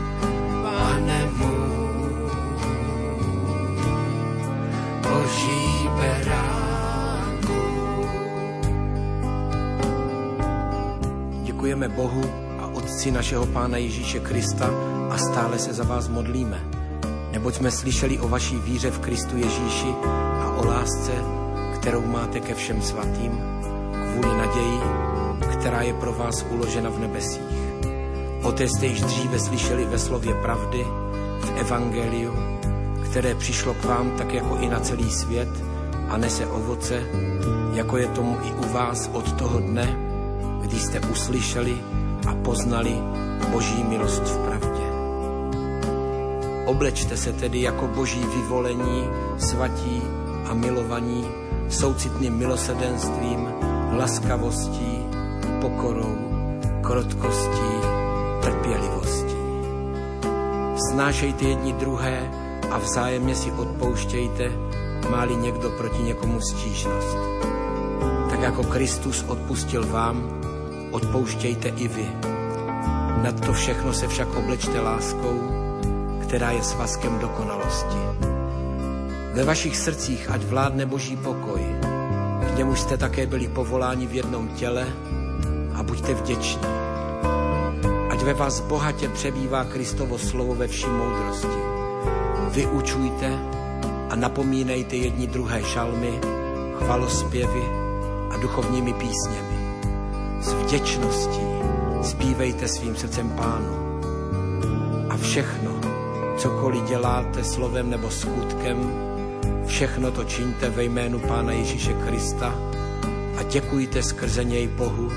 pane 0.62 1.31
můj, 1.37 2.31
boží 5.03 5.88
beránku. 5.96 7.53
Děkujeme 11.42 11.88
Bohu 11.88 12.22
a 12.61 12.66
Otci 12.66 13.11
našeho 13.11 13.46
Pána 13.46 13.77
Ježíše 13.77 14.20
Krista 14.20 14.70
a 15.11 15.18
stále 15.18 15.59
se 15.59 15.72
za 15.72 15.85
vás 15.85 16.09
modlíme. 16.09 16.64
Neboť 17.33 17.55
jsme 17.55 17.70
slyšeli 17.70 18.18
o 18.18 18.29
vaší 18.29 18.57
víře 18.59 18.90
v 18.90 18.98
Kristu 18.98 19.37
Ježíši 19.37 19.94
a 20.40 20.55
o 20.57 20.66
lásce, 20.66 21.12
kterou 21.75 22.07
máte 22.07 22.40
ke 22.40 22.55
všem 22.55 22.83
svatým, 22.83 23.40
kvůli 23.92 24.37
naději, 24.37 25.12
která 25.62 25.83
je 25.83 25.94
pro 25.94 26.12
vás 26.12 26.46
uložena 26.51 26.90
v 26.90 26.98
nebesích. 26.98 27.55
O 28.42 28.53
té 28.53 28.68
jste 28.68 28.87
již 28.87 29.01
dříve 29.01 29.38
slyšeli 29.38 29.85
ve 29.85 29.98
slově 29.98 30.35
pravdy, 30.35 30.87
v 31.40 31.53
Evangeliu, 31.57 32.35
které 33.11 33.35
přišlo 33.35 33.75
k 33.75 33.85
vám 33.85 34.11
tak 34.11 34.35
jako 34.35 34.57
i 34.57 34.68
na 34.68 34.81
celý 34.81 35.11
svět 35.11 35.48
a 36.09 36.16
nese 36.16 36.46
ovoce, 36.46 37.03
jako 37.72 37.96
je 37.96 38.07
tomu 38.07 38.38
i 38.42 38.66
u 38.66 38.72
vás 38.72 39.11
od 39.12 39.33
toho 39.33 39.61
dne, 39.61 39.96
kdy 40.61 40.79
jste 40.79 41.01
uslyšeli 41.01 41.77
a 42.29 42.35
poznali 42.35 42.94
Boží 43.51 43.85
milost 43.85 44.22
v 44.22 44.38
pravdě. 44.38 44.87
Oblečte 46.66 47.16
se 47.16 47.33
tedy 47.33 47.62
jako 47.62 47.87
boží 47.87 48.25
vyvolení, 48.35 49.05
svatí 49.38 50.03
a 50.51 50.55
milovaní, 50.55 51.25
soucitným 51.68 52.35
milosedenstvím, 52.35 53.48
laskavostí, 53.92 55.01
pokorou, 55.62 56.18
krotkostí, 56.83 57.72
trpělivostí. 58.42 59.42
Snášejte 60.90 61.44
jedni 61.44 61.72
druhé 61.72 62.31
a 62.70 62.79
vzájemně 62.79 63.35
si 63.35 63.53
odpouštějte, 63.53 64.51
máli 65.11 65.37
někdo 65.37 65.70
proti 65.70 66.03
někomu 66.03 66.40
stížnost. 66.40 67.16
Tak 68.31 68.40
jako 68.40 68.64
Kristus 68.64 69.25
odpustil 69.29 69.87
vám, 69.87 70.40
odpouštějte 70.90 71.68
i 71.68 71.88
vy. 71.88 72.11
Nad 73.22 73.46
to 73.46 73.53
všechno 73.53 73.92
se 73.92 74.09
však 74.09 74.35
oblečte 74.35 74.81
láskou, 74.81 75.40
která 76.22 76.51
je 76.51 76.62
svazkem 76.62 77.18
dokonalosti. 77.18 77.98
Ve 79.35 79.44
vašich 79.44 79.77
srdcích 79.77 80.31
ať 80.31 80.42
vládne 80.42 80.87
boží 80.87 81.16
pokoj, 81.16 81.61
k 82.53 82.57
němuž 82.57 82.81
jste 82.81 82.96
také 82.96 83.27
byli 83.27 83.48
povoláni 83.48 84.07
v 84.07 84.14
jednom 84.14 84.48
těle 84.48 84.87
buďte 86.02 86.14
vděční. 86.14 86.62
Ať 88.10 88.22
ve 88.22 88.34
vás 88.34 88.60
bohatě 88.60 89.08
přebývá 89.08 89.64
Kristovo 89.64 90.18
slovo 90.18 90.54
ve 90.54 90.66
vší 90.66 90.86
moudrosti. 90.86 91.62
Vyučujte 92.50 93.38
a 94.10 94.16
napomínejte 94.16 94.96
jedni 94.96 95.26
druhé 95.26 95.62
šalmy, 95.64 96.20
chvalospěvy 96.78 97.62
a 98.30 98.36
duchovními 98.36 98.92
písněmi. 98.92 99.52
s 100.40 100.52
vděčností 100.52 101.46
zpívejte 102.02 102.68
svým 102.68 102.96
srdcem 102.96 103.30
pánu. 103.30 104.00
A 105.10 105.16
všechno, 105.16 105.70
cokoliv 106.36 106.84
děláte 106.84 107.44
slovem 107.44 107.90
nebo 107.90 108.10
skutkem, 108.10 108.92
všechno 109.66 110.10
to 110.10 110.24
čiňte 110.24 110.70
ve 110.70 110.84
jménu 110.84 111.18
Pána 111.18 111.52
Ježíše 111.52 111.92
Krista 111.92 112.54
a 113.38 113.42
děkujte 113.42 114.02
skrze 114.02 114.44
něj 114.44 114.66
Bohu 114.66 115.10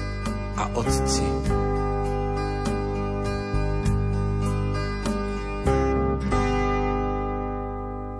a 0.56 0.72
Otci. 0.72 1.28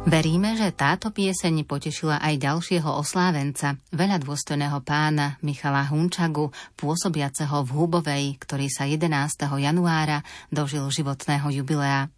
Veríme, 0.06 0.54
že 0.54 0.70
táto 0.70 1.10
pieseň 1.10 1.66
potešila 1.66 2.22
aj 2.22 2.38
ďalšieho 2.38 2.88
oslávenca, 2.88 3.82
veľa 3.90 4.22
dôstojného 4.22 4.80
pána 4.86 5.42
Michala 5.42 5.82
Hunčagu, 5.90 6.54
pôsobiaceho 6.78 7.66
v 7.66 7.70
Hubovej, 7.74 8.26
ktorý 8.38 8.70
sa 8.70 8.86
11. 8.86 9.10
januára 9.58 10.22
dožil 10.54 10.86
životného 10.94 11.50
jubilea. 11.50 12.14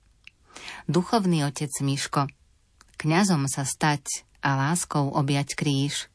Duchovný 0.91 1.47
otec 1.47 1.71
Miško, 1.79 2.27
kňazom 2.99 3.47
sa 3.47 3.63
stať 3.63 4.27
a 4.43 4.59
láskou 4.59 5.07
objať 5.13 5.55
kríž, 5.55 6.11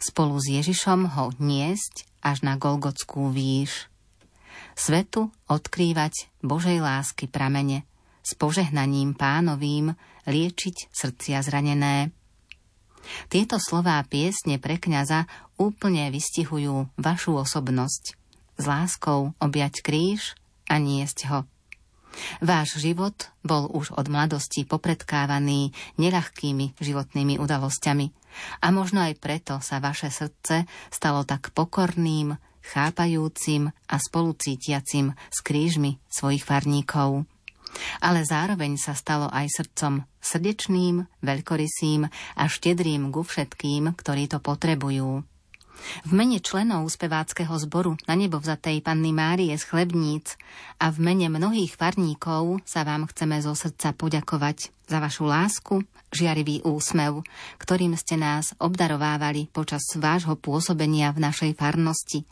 spolu 0.00 0.40
s 0.40 0.48
Ježišom 0.48 1.12
ho 1.12 1.34
niesť 1.36 2.08
až 2.22 2.46
na 2.46 2.56
Golgotskú 2.56 3.28
výš. 3.34 3.90
Svetu 4.78 5.28
odkrývať 5.50 6.32
Božej 6.40 6.80
lásky 6.80 7.28
pramene, 7.28 7.84
s 8.22 8.38
požehnaním 8.38 9.18
pánovým, 9.18 9.92
liečiť 10.24 10.88
srdcia 10.94 11.42
zranené. 11.42 12.14
Tieto 13.26 13.58
slová 13.58 13.98
piesne 14.06 14.62
pre 14.62 14.78
kňaza 14.78 15.26
úplne 15.58 16.06
vystihujú 16.14 16.94
vašu 16.94 17.34
osobnosť. 17.34 18.14
S 18.56 18.64
láskou 18.64 19.34
objať 19.42 19.82
kríž 19.82 20.38
a 20.70 20.78
niesť 20.78 21.18
ho. 21.34 21.40
Váš 22.44 22.76
život 22.78 23.32
bol 23.40 23.66
už 23.72 23.96
od 23.96 24.06
mladosti 24.12 24.68
popredkávaný 24.68 25.72
neľahkými 25.96 26.76
životnými 26.78 27.40
udalosťami 27.40 28.06
a 28.60 28.66
možno 28.70 29.02
aj 29.04 29.18
preto 29.18 29.58
sa 29.60 29.78
vaše 29.82 30.08
srdce 30.08 30.68
stalo 30.88 31.24
tak 31.26 31.50
pokorným, 31.56 32.36
chápajúcim 32.62 33.70
a 33.90 33.96
spolucítiacim 33.98 35.14
s 35.30 35.38
krížmi 35.42 35.98
svojich 36.08 36.46
farníkov 36.46 37.26
ale 38.04 38.20
zároveň 38.24 38.76
sa 38.76 38.92
stalo 38.92 39.32
aj 39.32 39.48
srdcom 39.48 40.04
srdečným, 40.20 41.08
veľkorysým 41.24 42.06
a 42.36 42.44
štedrým 42.44 43.08
ku 43.08 43.24
všetkým, 43.24 43.96
ktorí 43.96 44.28
to 44.28 44.38
potrebujú. 44.44 45.24
V 46.06 46.12
mene 46.14 46.38
členov 46.38 46.88
speváckého 46.90 47.52
zboru 47.58 47.98
na 48.06 48.14
nebo 48.14 48.38
vzatej 48.38 48.84
Panny 48.84 49.10
Márie 49.10 49.54
z 49.54 49.64
Chlebníc 49.66 50.38
a 50.78 50.90
v 50.92 50.98
mene 51.02 51.28
mnohých 51.32 51.74
farníkov 51.74 52.62
sa 52.62 52.86
vám 52.86 53.08
chceme 53.10 53.40
zo 53.42 53.52
srdca 53.56 53.94
poďakovať 53.96 54.70
za 54.86 54.98
vašu 55.00 55.24
lásku, 55.24 55.74
žiarivý 56.12 56.60
úsmev, 56.68 57.24
ktorým 57.56 57.96
ste 57.96 58.20
nás 58.20 58.52
obdarovávali 58.60 59.48
počas 59.48 59.88
vášho 59.96 60.36
pôsobenia 60.36 61.10
v 61.16 61.24
našej 61.24 61.56
farnosti, 61.56 62.28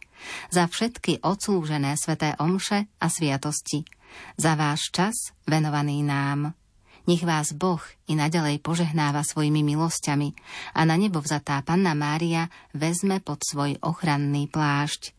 za 0.52 0.68
všetky 0.68 1.24
odslúžené 1.24 1.96
sveté 1.96 2.36
omše 2.36 2.84
a 3.00 3.06
sviatosti, 3.08 3.88
za 4.36 4.52
váš 4.58 4.92
čas 4.92 5.32
venovaný 5.48 6.04
nám. 6.04 6.59
Nech 7.08 7.24
vás 7.24 7.56
Boh 7.56 7.80
i 8.08 8.18
naďalej 8.18 8.60
požehnáva 8.60 9.24
svojimi 9.24 9.64
milosťami 9.64 10.36
a 10.76 10.80
na 10.84 11.00
nebo 11.00 11.24
vzatá 11.24 11.60
Panna 11.64 11.96
Mária 11.96 12.52
vezme 12.76 13.24
pod 13.24 13.40
svoj 13.40 13.80
ochranný 13.80 14.50
plášť. 14.52 15.16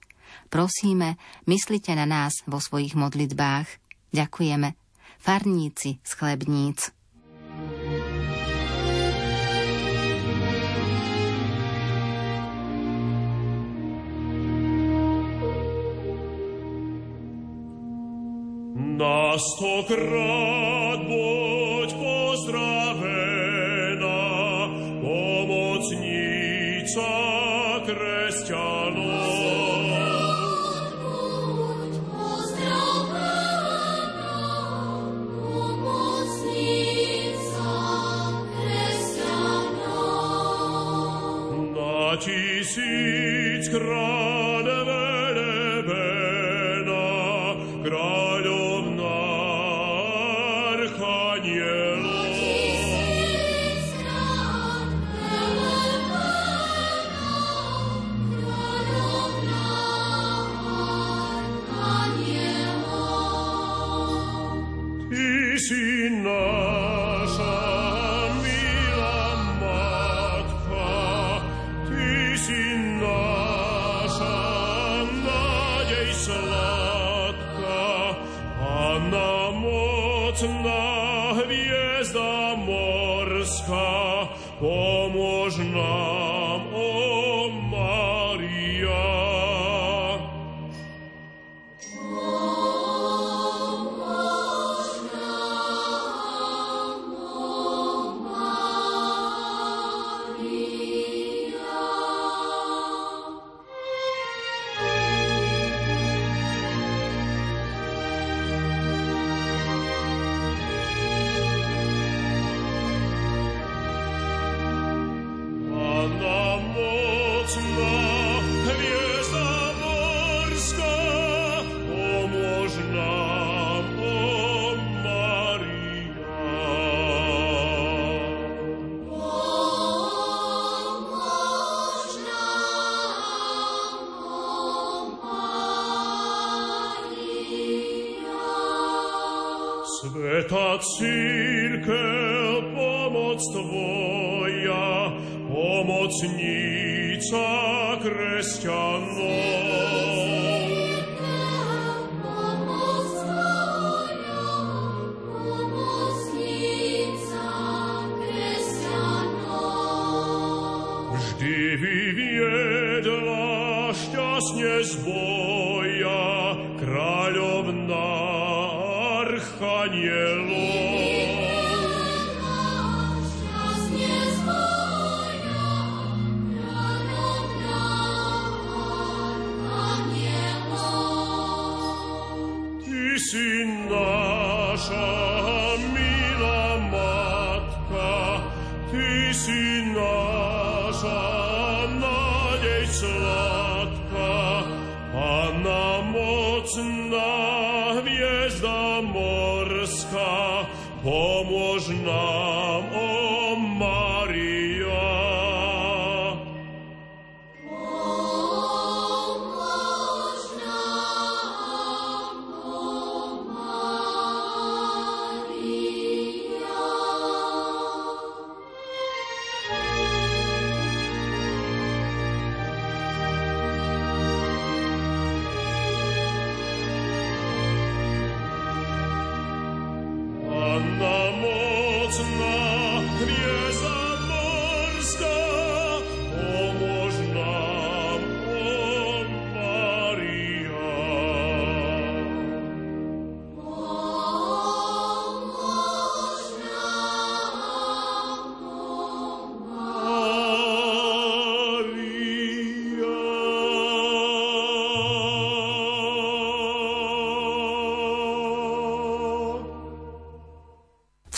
Prosíme, 0.53 1.17
myslite 1.49 1.95
na 1.97 2.05
nás 2.05 2.45
vo 2.45 2.61
svojich 2.61 2.93
modlitbách. 2.93 3.67
Ďakujeme. 4.13 4.75
Farníci 5.21 6.01
z 6.03 6.11
Chlebníc. 6.13 6.91
Na 19.01 19.33
stokrát 19.39 20.60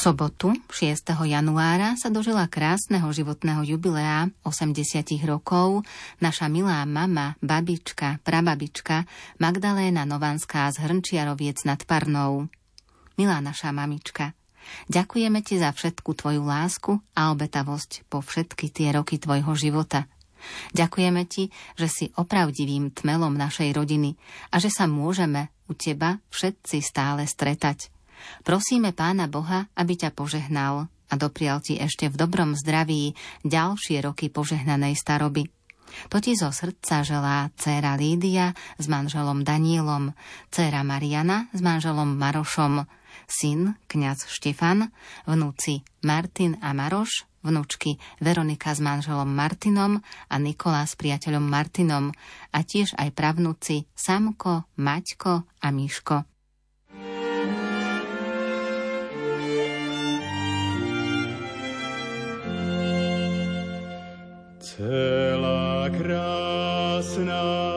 sobotu 0.04 0.52
6. 0.68 1.16
januára 1.16 1.96
sa 1.96 2.12
dožila 2.12 2.44
krásneho 2.52 3.08
životného 3.16 3.64
jubilea 3.64 4.28
80 4.44 5.00
rokov 5.24 5.88
naša 6.20 6.52
milá 6.52 6.84
mama, 6.84 7.40
babička, 7.40 8.20
prababička 8.20 9.08
Magdaléna 9.40 10.04
Novanská 10.04 10.68
z 10.76 10.84
Hrnčiaroviec 10.84 11.64
nad 11.64 11.80
Parnou. 11.88 12.52
Milá 13.16 13.40
naša 13.40 13.72
mamička, 13.72 14.36
ďakujeme 14.92 15.40
ti 15.40 15.56
za 15.56 15.72
všetku 15.72 16.12
tvoju 16.20 16.44
lásku 16.44 17.00
a 17.16 17.32
obetavosť 17.32 18.04
po 18.12 18.20
všetky 18.20 18.76
tie 18.76 18.92
roky 18.92 19.16
tvojho 19.16 19.56
života. 19.56 20.12
Ďakujeme 20.76 21.24
ti, 21.32 21.48
že 21.80 21.88
si 21.88 22.06
opravdivým 22.12 22.92
tmelom 22.92 23.40
našej 23.40 23.72
rodiny 23.72 24.20
a 24.52 24.60
že 24.60 24.68
sa 24.68 24.84
môžeme 24.84 25.48
u 25.72 25.80
teba 25.80 26.20
všetci 26.28 26.84
stále 26.84 27.24
stretať. 27.24 27.93
Prosíme 28.42 28.92
Pána 28.92 29.32
Boha, 29.32 29.70
aby 29.78 29.94
ťa 29.96 30.12
požehnal 30.14 30.92
a 31.10 31.14
doprial 31.14 31.62
ti 31.62 31.78
ešte 31.78 32.10
v 32.10 32.16
dobrom 32.18 32.58
zdraví 32.58 33.14
ďalšie 33.46 34.02
roky 34.02 34.34
požehnanej 34.34 34.98
staroby. 34.98 35.50
To 36.10 36.18
ti 36.18 36.34
zo 36.34 36.50
srdca 36.50 37.06
želá 37.06 37.54
dcéra 37.54 37.94
Lídia 37.94 38.58
s 38.82 38.90
manželom 38.90 39.46
Danielom, 39.46 40.18
dcéra 40.50 40.82
Mariana 40.82 41.46
s 41.54 41.62
manželom 41.62 42.18
Marošom, 42.18 42.90
syn 43.30 43.78
kňaz 43.86 44.26
Štefan, 44.26 44.90
vnúci 45.30 45.86
Martin 46.02 46.58
a 46.66 46.74
Maroš, 46.74 47.30
vnúčky 47.46 48.02
Veronika 48.18 48.74
s 48.74 48.82
manželom 48.82 49.30
Martinom 49.30 50.02
a 50.32 50.36
Nikola 50.42 50.88
s 50.88 50.98
priateľom 50.98 51.46
Martinom 51.46 52.10
a 52.50 52.60
tiež 52.66 52.98
aj 52.98 53.14
pravnúci 53.14 53.86
Samko, 53.94 54.66
Maťko 54.80 55.46
a 55.62 55.68
Miško. 55.70 56.33
Celá 64.74 65.86
krásna 65.94 67.73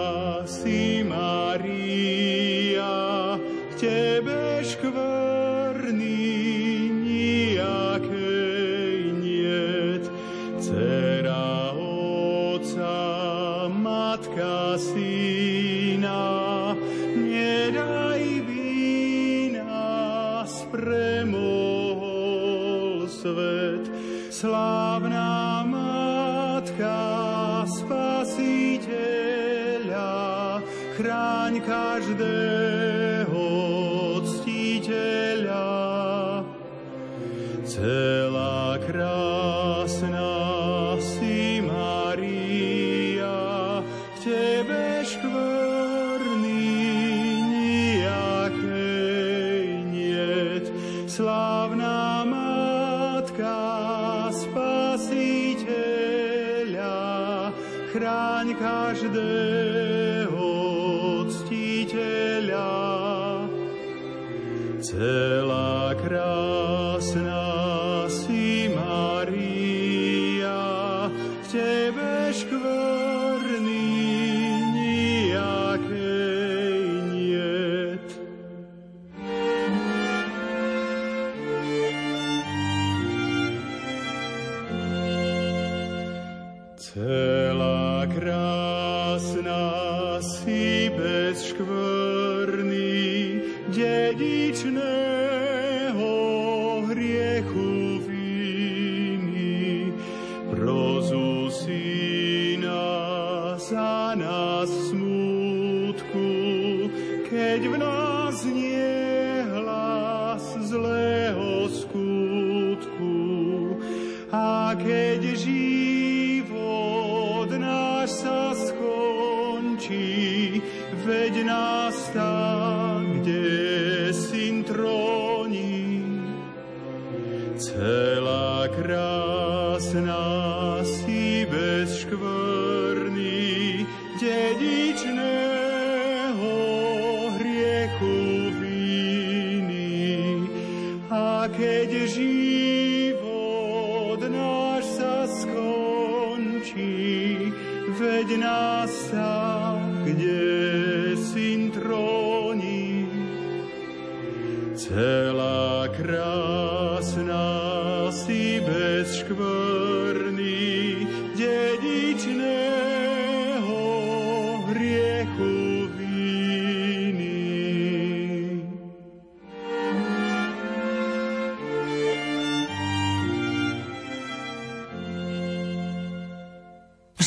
keď 114.81 115.21
život 115.37 117.51
náš 117.57 118.25
sa 118.25 118.53
skončí, 118.57 120.61
veď 121.05 121.45
nás 121.45 121.97
tam, 122.13 122.56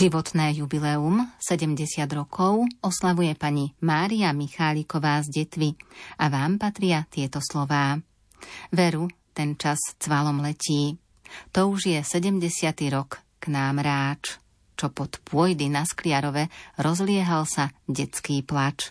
Životné 0.09 0.57
jubileum 0.57 1.21
70 1.37 1.85
rokov 2.17 2.65
oslavuje 2.81 3.29
pani 3.37 3.77
Mária 3.85 4.33
Micháliková 4.33 5.21
z 5.21 5.45
Detvy 5.45 5.77
a 6.17 6.33
vám 6.33 6.57
patria 6.57 7.05
tieto 7.05 7.37
slová. 7.37 7.93
Veru, 8.73 9.05
ten 9.37 9.53
čas 9.53 9.77
cvalom 10.01 10.41
letí. 10.41 10.97
To 11.53 11.69
už 11.69 11.93
je 11.93 11.99
70. 12.01 12.41
rok 12.89 13.21
k 13.37 13.53
nám 13.53 13.85
ráč. 13.85 14.41
Čo 14.73 14.89
pod 14.89 15.21
pôjdy 15.21 15.69
na 15.69 15.85
Skliarove 15.85 16.49
rozliehal 16.81 17.45
sa 17.45 17.69
detský 17.85 18.41
plač. 18.41 18.89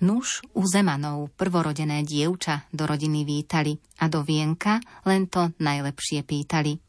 Nuž 0.00 0.40
u 0.56 0.64
Zemanov 0.64 1.36
prvorodené 1.36 2.00
dievča 2.00 2.64
do 2.72 2.88
rodiny 2.88 3.28
vítali 3.28 3.76
a 4.00 4.08
do 4.08 4.24
vienka 4.24 4.80
len 5.04 5.28
to 5.28 5.52
najlepšie 5.60 6.24
pýtali– 6.24 6.80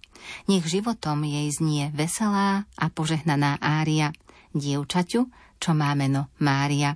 nech 0.49 0.65
životom 0.65 1.24
jej 1.24 1.47
znie 1.51 1.89
veselá 1.93 2.65
a 2.76 2.86
požehnaná 2.91 3.57
ária, 3.61 4.13
dievčaťu, 4.55 5.28
čo 5.57 5.72
má 5.74 5.93
meno 5.97 6.30
Mária. 6.38 6.95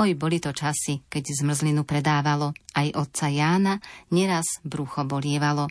Oj, 0.00 0.16
boli 0.16 0.40
to 0.40 0.56
časy, 0.56 1.04
keď 1.12 1.36
zmrzlinu 1.36 1.84
predávalo, 1.84 2.56
aj 2.72 2.96
otca 2.96 3.28
Jána 3.28 3.76
neraz 4.08 4.60
brucho 4.64 5.04
bolievalo. 5.04 5.68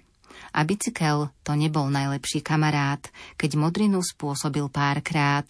A 0.54 0.60
bicykel 0.62 1.34
to 1.42 1.58
nebol 1.58 1.90
najlepší 1.90 2.46
kamarát, 2.46 3.02
keď 3.36 3.58
modrinu 3.58 4.00
spôsobil 4.06 4.70
párkrát. 4.70 5.46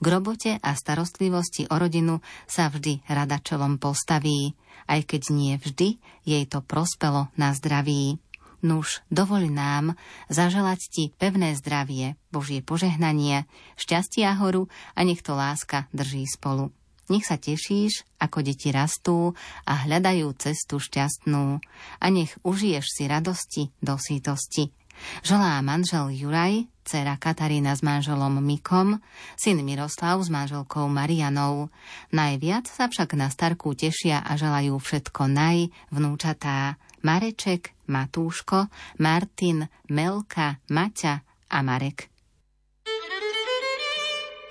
K 0.00 0.04
robote 0.04 0.58
a 0.58 0.74
starostlivosti 0.74 1.70
o 1.70 1.76
rodinu 1.76 2.18
sa 2.48 2.66
vždy 2.72 3.04
rada 3.06 3.38
čelom 3.38 3.78
postaví, 3.78 4.56
aj 4.90 5.04
keď 5.06 5.22
nie 5.30 5.54
vždy 5.60 6.00
jej 6.24 6.44
to 6.48 6.64
prospelo 6.64 7.30
na 7.38 7.54
zdraví. 7.54 8.18
Nuž, 8.58 9.06
dovoľ 9.14 9.54
nám 9.54 9.84
zaželať 10.26 10.80
ti 10.90 11.04
pevné 11.14 11.54
zdravie, 11.54 12.18
Božie 12.34 12.58
požehnanie, 12.58 13.46
šťastie 13.78 14.26
a 14.26 14.34
horu 14.34 14.66
a 14.98 15.06
nech 15.06 15.22
to 15.22 15.38
láska 15.38 15.86
drží 15.94 16.26
spolu. 16.26 16.74
Nech 17.08 17.24
sa 17.24 17.38
tešíš, 17.38 18.04
ako 18.20 18.44
deti 18.44 18.68
rastú 18.68 19.32
a 19.64 19.86
hľadajú 19.86 20.28
cestu 20.36 20.76
šťastnú 20.82 21.62
a 22.02 22.06
nech 22.10 22.34
užiješ 22.42 22.84
si 22.84 23.04
radosti 23.06 23.62
do 23.80 23.94
sítosti. 23.96 24.74
Želá 25.22 25.62
manžel 25.62 26.10
Juraj, 26.10 26.66
dcera 26.82 27.14
Katarína 27.14 27.78
s 27.78 27.86
manželom 27.86 28.42
Mikom, 28.42 28.98
syn 29.38 29.62
Miroslav 29.62 30.18
s 30.18 30.28
manželkou 30.28 30.90
Marianou. 30.90 31.70
Najviac 32.10 32.66
sa 32.66 32.90
však 32.90 33.14
na 33.14 33.30
starku 33.30 33.78
tešia 33.78 34.20
a 34.20 34.34
želajú 34.34 34.74
všetko 34.76 35.30
naj, 35.30 35.70
vnúčatá. 35.94 36.76
Mareček, 37.02 37.74
Matúško, 37.88 38.68
Martin, 38.98 39.68
Melka, 39.88 40.60
Maťa 40.68 41.14
a 41.50 41.58
Marek. 41.64 42.10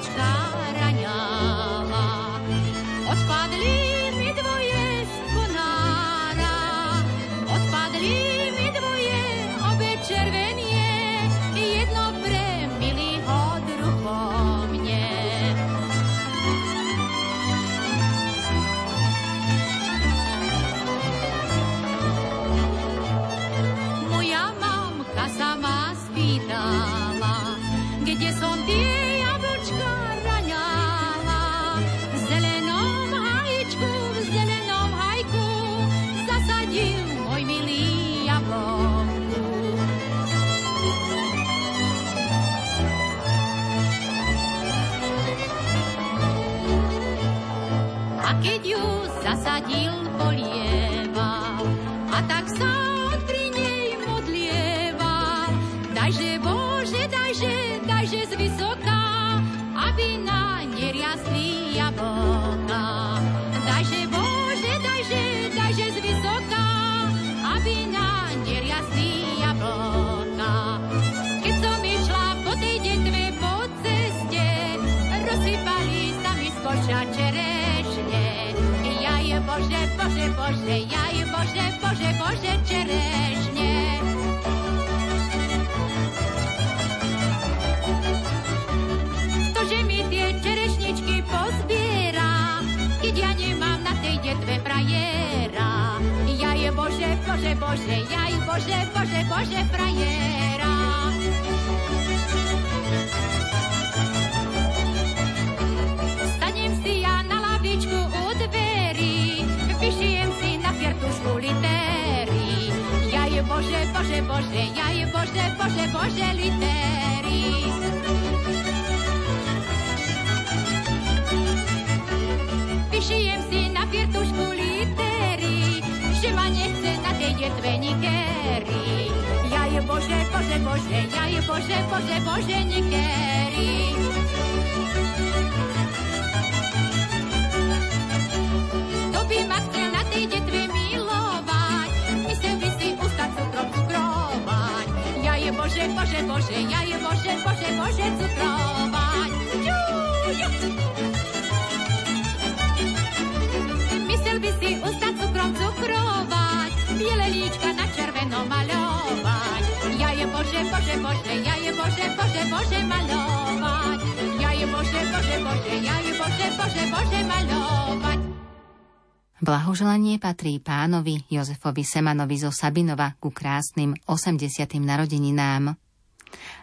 Blahoželanie 169.77 170.17
patrí 170.17 170.57
pánovi 170.57 171.29
Jozefovi 171.29 171.85
Semanovi 171.85 172.41
zo 172.41 172.49
Sabinova 172.49 173.13
ku 173.21 173.29
krásnym 173.29 173.93
80. 174.09 174.73
narodeninám. 174.81 175.77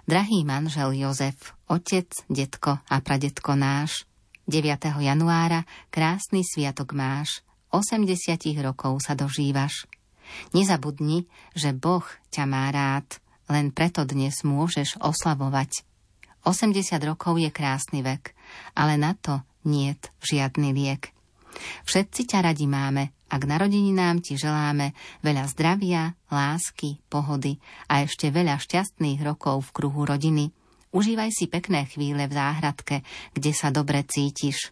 Drahý 0.10 0.42
manžel 0.42 0.98
Jozef, 0.98 1.54
otec, 1.70 2.10
detko 2.26 2.82
a 2.82 2.96
pradetko 3.06 3.54
náš, 3.54 4.10
9. 4.50 4.66
januára 4.98 5.62
krásny 5.94 6.42
sviatok 6.42 6.98
máš. 6.98 7.46
80 7.70 8.10
rokov 8.66 9.06
sa 9.06 9.14
dožívaš. 9.14 9.86
Nezabudni, 10.58 11.30
že 11.54 11.70
Boh 11.70 12.10
ťa 12.34 12.50
má 12.50 12.74
rád, 12.74 13.22
len 13.46 13.70
preto 13.70 14.10
dnes 14.10 14.42
môžeš 14.42 14.98
oslavovať. 14.98 15.86
80 16.50 16.98
rokov 17.06 17.38
je 17.38 17.54
krásny 17.54 18.02
vek, 18.02 18.34
ale 18.74 18.98
na 18.98 19.14
to 19.14 19.46
niet 19.62 20.10
žiadny 20.26 20.74
liek. 20.74 21.13
Všetci 21.88 22.22
ťa 22.30 22.40
radi 22.46 22.66
máme 22.70 23.14
a 23.30 23.36
k 23.40 23.44
narodeninám 23.50 24.22
ti 24.22 24.38
želáme 24.38 24.94
veľa 25.26 25.50
zdravia, 25.50 26.14
lásky, 26.30 27.02
pohody 27.10 27.58
a 27.90 28.06
ešte 28.06 28.30
veľa 28.30 28.62
šťastných 28.62 29.24
rokov 29.26 29.70
v 29.70 29.74
kruhu 29.74 30.06
rodiny. 30.06 30.54
Užívaj 30.94 31.34
si 31.34 31.50
pekné 31.50 31.90
chvíle 31.90 32.30
v 32.30 32.38
záhradke, 32.38 33.02
kde 33.34 33.52
sa 33.58 33.74
dobre 33.74 34.06
cítiš. 34.06 34.70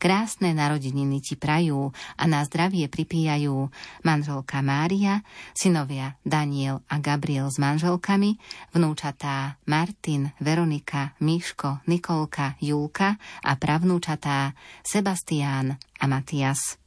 Krásne 0.00 0.56
narodeniny 0.56 1.20
ti 1.20 1.36
prajú 1.36 1.92
a 2.16 2.24
na 2.24 2.40
zdravie 2.48 2.88
pripíjajú 2.88 3.68
manželka 4.00 4.64
Mária, 4.64 5.20
synovia 5.52 6.16
Daniel 6.24 6.80
a 6.88 6.96
Gabriel 7.04 7.52
s 7.52 7.60
manželkami, 7.60 8.40
vnúčatá 8.72 9.60
Martin, 9.68 10.32
Veronika, 10.40 11.12
Miško, 11.20 11.84
Nikolka, 11.84 12.56
Julka 12.64 13.20
a 13.44 13.52
pravnúčatá 13.60 14.56
Sebastián 14.80 15.76
a 16.00 16.04
Matias. 16.08 16.80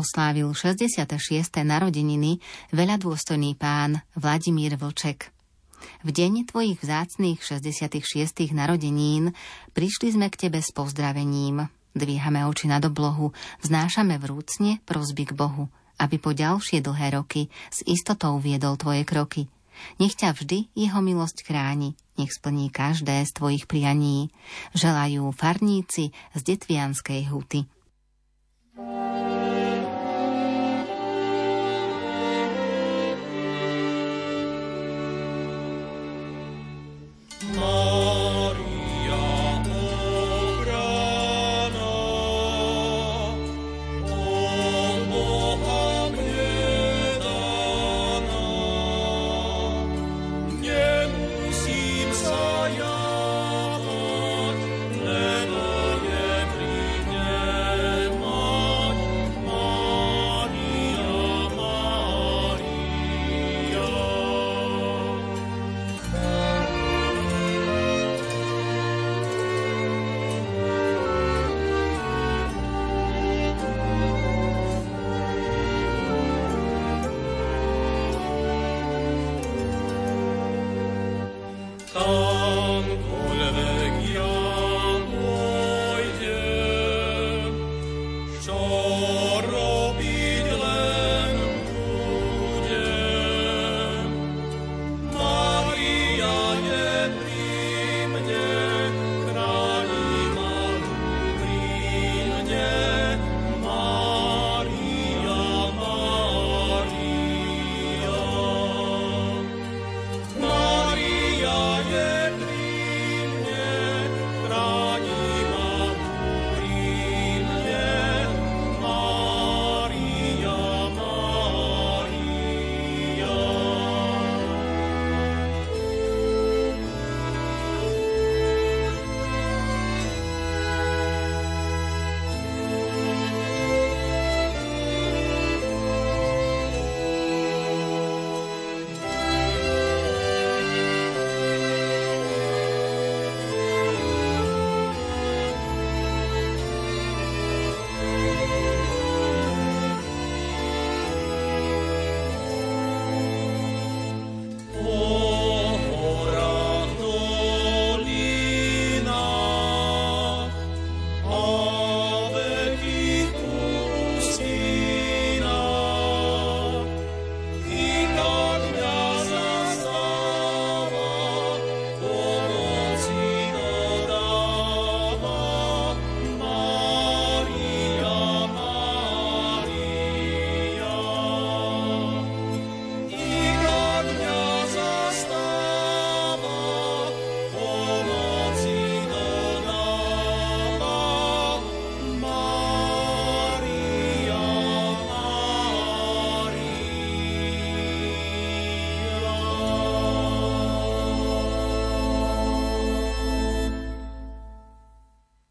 Oslávil 0.00 0.48
66. 0.56 1.60
narodeniny 1.60 2.40
veľadôstojný 2.72 3.52
pán 3.60 4.00
Vladimír 4.16 4.80
Vlček. 4.80 5.28
V 6.00 6.08
deň 6.08 6.48
tvojich 6.48 6.80
vzácných 6.80 7.36
66. 7.44 8.56
narodenín 8.56 9.36
prišli 9.76 10.16
sme 10.16 10.32
k 10.32 10.48
tebe 10.48 10.64
s 10.64 10.72
pozdravením. 10.72 11.68
Dvíhame 11.92 12.48
oči 12.48 12.72
nad 12.72 12.80
oblohu, 12.80 13.36
vznášame 13.60 14.16
vrúcne 14.16 14.80
prosby 14.88 15.28
k 15.28 15.36
Bohu, 15.36 15.68
aby 16.00 16.16
po 16.16 16.32
ďalšie 16.32 16.80
dlhé 16.80 17.20
roky 17.20 17.52
s 17.68 17.84
istotou 17.84 18.40
viedol 18.40 18.80
tvoje 18.80 19.04
kroky. 19.04 19.52
Nech 20.00 20.16
ťa 20.16 20.32
vždy 20.32 20.72
jeho 20.72 21.00
milosť 21.04 21.44
chráni, 21.44 21.92
nech 22.16 22.32
splní 22.32 22.72
každé 22.72 23.20
z 23.28 23.32
tvojich 23.36 23.68
prianí. 23.68 24.32
Želajú 24.72 25.28
farníci 25.36 26.12
z 26.32 26.40
Detvianskej 26.40 27.28
huty. 27.28 27.68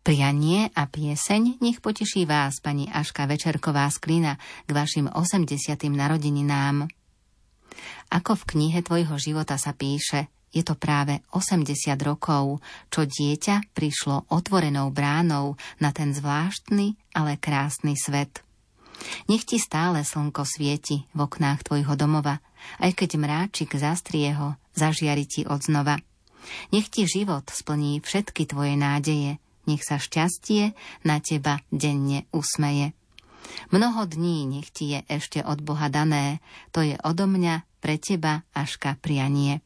Prianie 0.10 0.74
a 0.74 0.90
pieseň 0.90 1.62
nech 1.62 1.86
poteší 1.86 2.26
vás, 2.26 2.58
pani 2.66 2.90
Aška 2.90 3.30
Večerková 3.30 3.86
z 3.94 4.02
Klina, 4.02 4.42
k 4.66 4.70
vašim 4.74 5.06
80. 5.06 5.54
narodeninám. 5.86 6.90
Ako 8.10 8.34
v 8.34 8.44
knihe 8.50 8.82
tvojho 8.82 9.22
života 9.22 9.62
sa 9.62 9.70
píše, 9.78 10.34
je 10.50 10.66
to 10.66 10.74
práve 10.74 11.22
80 11.30 11.94
rokov, 12.02 12.58
čo 12.90 13.06
dieťa 13.06 13.70
prišlo 13.78 14.34
otvorenou 14.34 14.90
bránou 14.90 15.62
na 15.78 15.94
ten 15.94 16.10
zvláštny, 16.10 16.98
ale 17.14 17.38
krásny 17.38 17.94
svet. 17.94 18.42
Nech 19.30 19.46
ti 19.46 19.62
stále 19.62 20.02
slnko 20.02 20.42
svieti 20.42 21.06
v 21.14 21.20
oknách 21.22 21.70
tvojho 21.70 21.94
domova, 21.94 22.42
aj 22.82 22.98
keď 22.98 23.10
mráčik 23.14 23.78
zastrie 23.78 24.34
ho, 24.34 24.58
zažiari 24.74 25.30
ti 25.30 25.46
odznova. 25.46 26.02
Nech 26.74 26.90
ti 26.90 27.06
život 27.06 27.46
splní 27.54 28.02
všetky 28.02 28.50
tvoje 28.50 28.74
nádeje, 28.74 29.38
nech 29.70 29.86
sa 29.86 30.02
šťastie 30.02 30.74
na 31.06 31.22
teba 31.22 31.62
denne 31.70 32.26
usmeje. 32.34 32.98
Mnoho 33.70 34.10
dní 34.10 34.50
nech 34.50 34.74
ti 34.74 34.98
je 34.98 35.00
ešte 35.06 35.46
od 35.46 35.62
Boha 35.62 35.94
dané, 35.94 36.42
to 36.74 36.82
je 36.82 36.98
odo 37.06 37.30
mňa 37.30 37.62
pre 37.78 38.02
teba 38.02 38.42
Aška 38.58 38.98
prianie. 38.98 39.62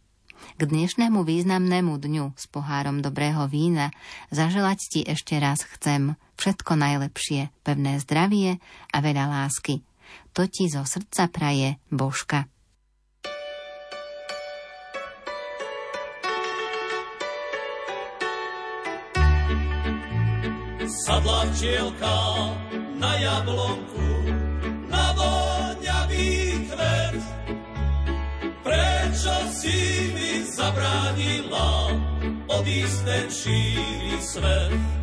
K 0.59 0.61
dnešnému 0.67 1.23
významnému 1.23 1.95
dňu 2.03 2.35
s 2.35 2.45
pohárom 2.51 2.99
dobrého 2.99 3.47
vína 3.47 3.95
zaželať 4.27 4.79
ti 4.91 5.01
ešte 5.07 5.39
raz 5.39 5.63
chcem 5.63 6.19
všetko 6.35 6.75
najlepšie, 6.75 7.47
pevné 7.63 8.03
zdravie 8.03 8.59
a 8.91 8.97
veľa 8.99 9.25
lásky. 9.31 9.79
To 10.35 10.43
ti 10.45 10.67
zo 10.67 10.83
srdca 10.83 11.31
praje 11.31 11.79
Božka. 11.87 12.52
Sadla 21.03 21.43
včielka 21.51 22.15
na 22.95 23.11
jablonku, 23.19 24.07
na 24.87 25.11
voňavý 25.11 26.63
kvet. 26.71 27.23
Prečo 28.63 29.35
si 29.51 29.79
mi 30.15 30.47
zabránila 30.47 31.91
odísť 32.47 32.99
ten 33.03 33.25
šíri 33.27 34.15
svet? 34.23 35.02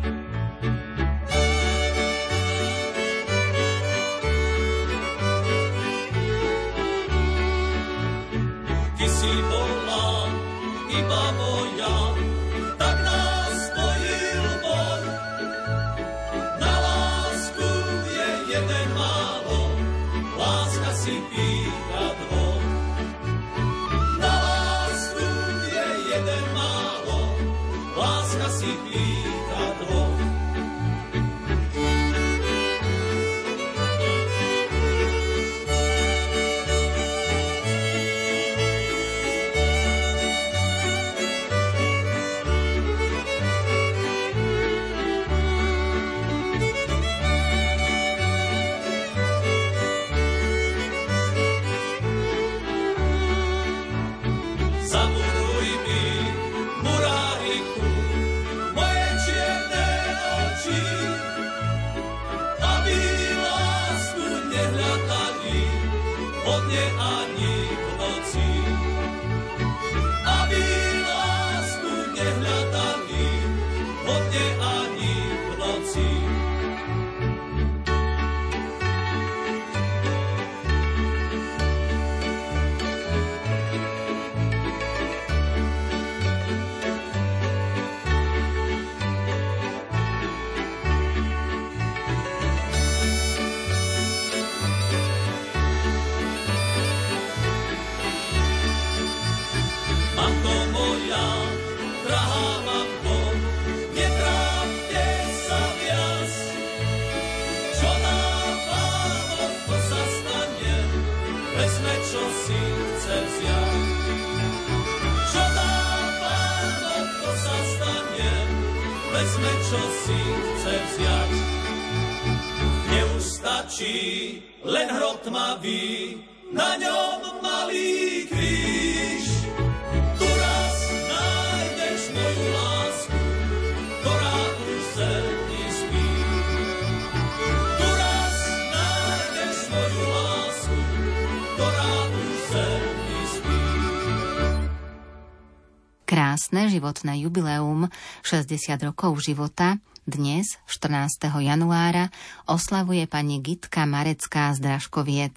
Životné 147.01 147.17
jubileum 147.25 147.89
60 148.21 148.77
rokov 148.85 149.25
života 149.25 149.81
dnes, 150.05 150.61
14. 150.69 151.33
januára, 151.33 152.13
oslavuje 152.45 153.09
pani 153.09 153.41
Gitka 153.41 153.89
Marecká 153.89 154.53
z 154.53 154.61
Dražkoviec. 154.61 155.33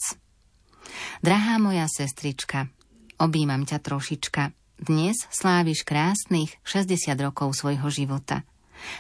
Drahá 1.25 1.57
moja 1.57 1.89
sestrička, 1.89 2.69
objímam 3.17 3.65
ťa 3.65 3.81
trošička. 3.81 4.53
Dnes 4.77 5.25
sláviš 5.33 5.89
krásnych 5.89 6.53
60 6.69 7.17
rokov 7.25 7.57
svojho 7.57 7.89
života. 7.89 8.45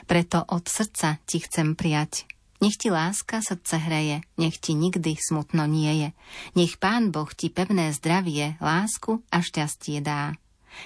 Preto 0.09 0.41
od 0.49 0.65
srdca 0.65 1.21
ti 1.29 1.45
chcem 1.45 1.77
prijať. 1.77 2.25
Nech 2.65 2.81
ti 2.81 2.89
láska 2.89 3.45
srdce 3.45 3.77
hreje, 3.77 4.25
nech 4.41 4.57
ti 4.57 4.73
nikdy 4.73 5.21
smutno 5.21 5.69
nie 5.69 6.01
je. 6.01 6.09
Nech 6.57 6.81
Pán 6.81 7.13
Boh 7.13 7.29
ti 7.29 7.53
pevné 7.53 7.93
zdravie, 7.93 8.57
lásku 8.57 9.21
a 9.29 9.45
šťastie 9.45 10.01
dá. 10.01 10.33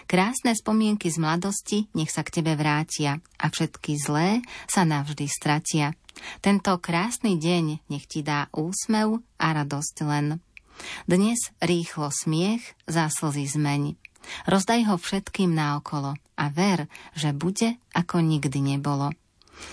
Krásne 0.06 0.52
spomienky 0.54 1.08
z 1.08 1.20
mladosti 1.20 1.88
nech 1.94 2.12
sa 2.12 2.24
k 2.24 2.40
tebe 2.40 2.54
vrátia 2.54 3.20
a 3.40 3.46
všetky 3.48 3.96
zlé 3.98 4.40
sa 4.68 4.84
navždy 4.84 5.26
stratia. 5.28 5.94
Tento 6.42 6.74
krásny 6.82 7.38
deň 7.38 7.86
nech 7.90 8.04
ti 8.10 8.26
dá 8.26 8.50
úsmev 8.50 9.22
a 9.38 9.46
radosť 9.54 9.96
len. 10.06 10.42
Dnes 11.10 11.50
rýchlo 11.58 12.10
smiech 12.10 12.62
za 12.86 13.10
slzy 13.10 13.46
zmeň. 13.58 13.82
Rozdaj 14.46 14.86
ho 14.90 14.96
všetkým 14.98 15.50
naokolo 15.54 16.14
a 16.38 16.44
ver, 16.52 16.86
že 17.14 17.34
bude 17.34 17.78
ako 17.94 18.22
nikdy 18.22 18.58
nebolo. 18.62 19.10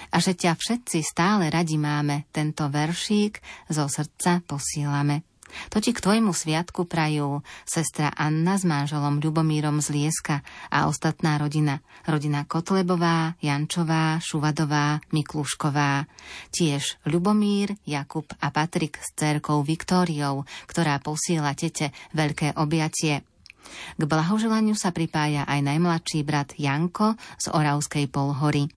A 0.09 0.18
že 0.18 0.34
ťa 0.34 0.57
všetci 0.57 1.05
stále 1.05 1.53
radi 1.53 1.78
máme, 1.78 2.26
tento 2.34 2.66
veršík 2.66 3.38
zo 3.70 3.86
srdca 3.86 4.41
posílame. 4.41 5.22
To 5.72 5.78
ti 5.80 5.96
k 5.96 6.04
tvojmu 6.04 6.34
sviatku 6.36 6.89
prajú 6.89 7.41
sestra 7.64 8.12
Anna 8.12 8.58
s 8.60 8.68
manželom 8.68 9.24
Ľubomírom 9.24 9.80
z 9.80 9.88
Lieska 9.93 10.43
a 10.70 10.89
ostatná 10.89 11.38
rodina. 11.39 11.80
Rodina 12.06 12.43
Kotlebová, 12.46 13.38
Jančová, 13.39 14.20
Šuvadová, 14.20 15.00
Miklúšková. 15.14 16.06
Tiež 16.52 17.00
Ľubomír, 17.08 17.78
Jakub 17.88 18.28
a 18.41 18.48
Patrik 18.52 19.00
s 19.02 19.14
cerkou 19.16 19.62
Viktóriou, 19.64 20.43
ktorá 20.70 21.00
posiela 21.00 21.54
tete 21.54 21.96
veľké 22.14 22.58
objatie. 22.60 23.24
K 23.98 24.02
blahoželaniu 24.06 24.78
sa 24.78 24.93
pripája 24.93 25.43
aj 25.50 25.60
najmladší 25.66 26.22
brat 26.22 26.54
Janko 26.56 27.18
z 27.41 27.50
Oravskej 27.50 28.06
Polhory. 28.14 28.70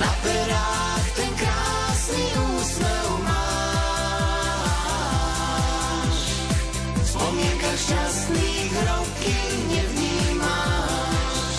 Na 0.00 0.08
perách 0.24 1.06
ten 1.12 1.28
krásny 1.36 2.24
úsmev 2.56 3.20
máš. 3.20 3.60
V 6.96 7.04
spomienkach 7.04 7.76
šťastných 7.84 8.72
roky 8.80 9.36
nevnímaš. 9.68 11.56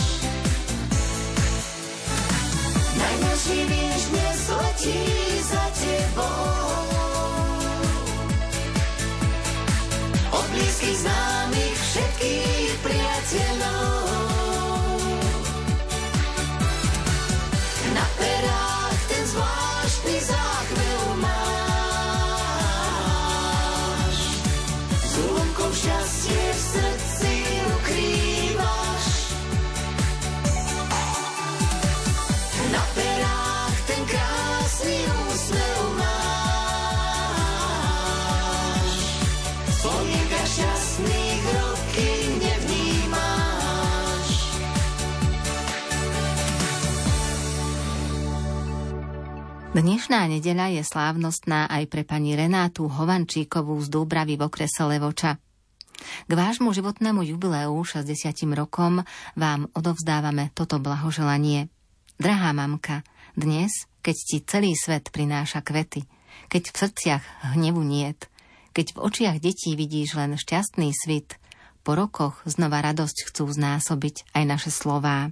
Najmilší 2.98 3.60
vieš, 3.70 4.02
dnes 4.10 4.50
letí 4.50 5.06
za 5.46 5.66
tebou. 5.78 6.90
Od 10.34 10.46
blízkych 10.50 10.98
známych 10.98 11.41
Dnešná 49.72 50.28
nedeľa 50.28 50.68
je 50.76 50.84
slávnostná 50.84 51.72
aj 51.72 51.88
pre 51.88 52.04
pani 52.04 52.36
Renátu 52.36 52.92
Hovančíkovú 52.92 53.80
z 53.80 53.88
Dúbravy 53.88 54.36
v 54.36 54.52
okrese 54.52 54.84
Levoča. 54.84 55.40
K 56.28 56.32
vášmu 56.36 56.76
životnému 56.76 57.24
jubileu 57.24 57.72
60 57.80 58.36
rokom 58.52 59.00
vám 59.40 59.72
odovzdávame 59.72 60.52
toto 60.52 60.76
blahoželanie. 60.76 61.72
Drahá 62.20 62.52
mamka, 62.52 63.08
dnes, 63.40 63.88
keď 64.04 64.16
ti 64.20 64.38
celý 64.44 64.76
svet 64.76 65.08
prináša 65.08 65.64
kvety, 65.64 66.04
keď 66.52 66.64
v 66.68 66.76
srdciach 66.76 67.24
hnevu 67.56 67.80
niet, 67.80 68.28
keď 68.76 68.92
v 68.92 68.98
očiach 69.08 69.38
detí 69.40 69.80
vidíš 69.80 70.20
len 70.20 70.36
šťastný 70.36 70.92
svit, 70.92 71.40
po 71.88 71.96
rokoch 71.96 72.44
znova 72.44 72.84
radosť 72.84 73.32
chcú 73.32 73.48
znásobiť 73.48 74.36
aj 74.36 74.44
naše 74.44 74.68
slová. 74.68 75.32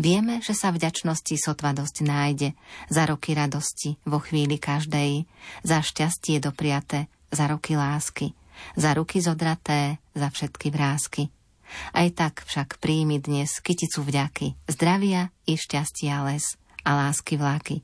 Vieme, 0.00 0.40
že 0.40 0.56
sa 0.56 0.72
vďačnosti 0.72 1.34
sotva 1.38 1.76
dosť 1.76 1.96
nájde, 2.04 2.48
za 2.88 3.02
roky 3.06 3.36
radosti 3.36 4.00
vo 4.08 4.18
chvíli 4.18 4.56
každej, 4.56 5.26
za 5.62 5.78
šťastie 5.80 6.40
dopriate, 6.40 7.06
za 7.32 7.44
roky 7.48 7.76
lásky, 7.76 8.34
za 8.76 8.92
ruky 8.96 9.20
zodraté, 9.20 9.98
za 10.12 10.28
všetky 10.28 10.68
vrázky. 10.72 11.28
Aj 11.96 12.08
tak 12.12 12.44
však 12.44 12.82
príjmi 12.82 13.16
dnes 13.16 13.62
kyticu 13.64 14.04
vďaky, 14.04 14.60
zdravia 14.68 15.32
i 15.48 15.56
šťastia 15.56 16.28
les 16.28 16.44
a 16.84 16.90
lásky 16.98 17.40
vláky. 17.40 17.80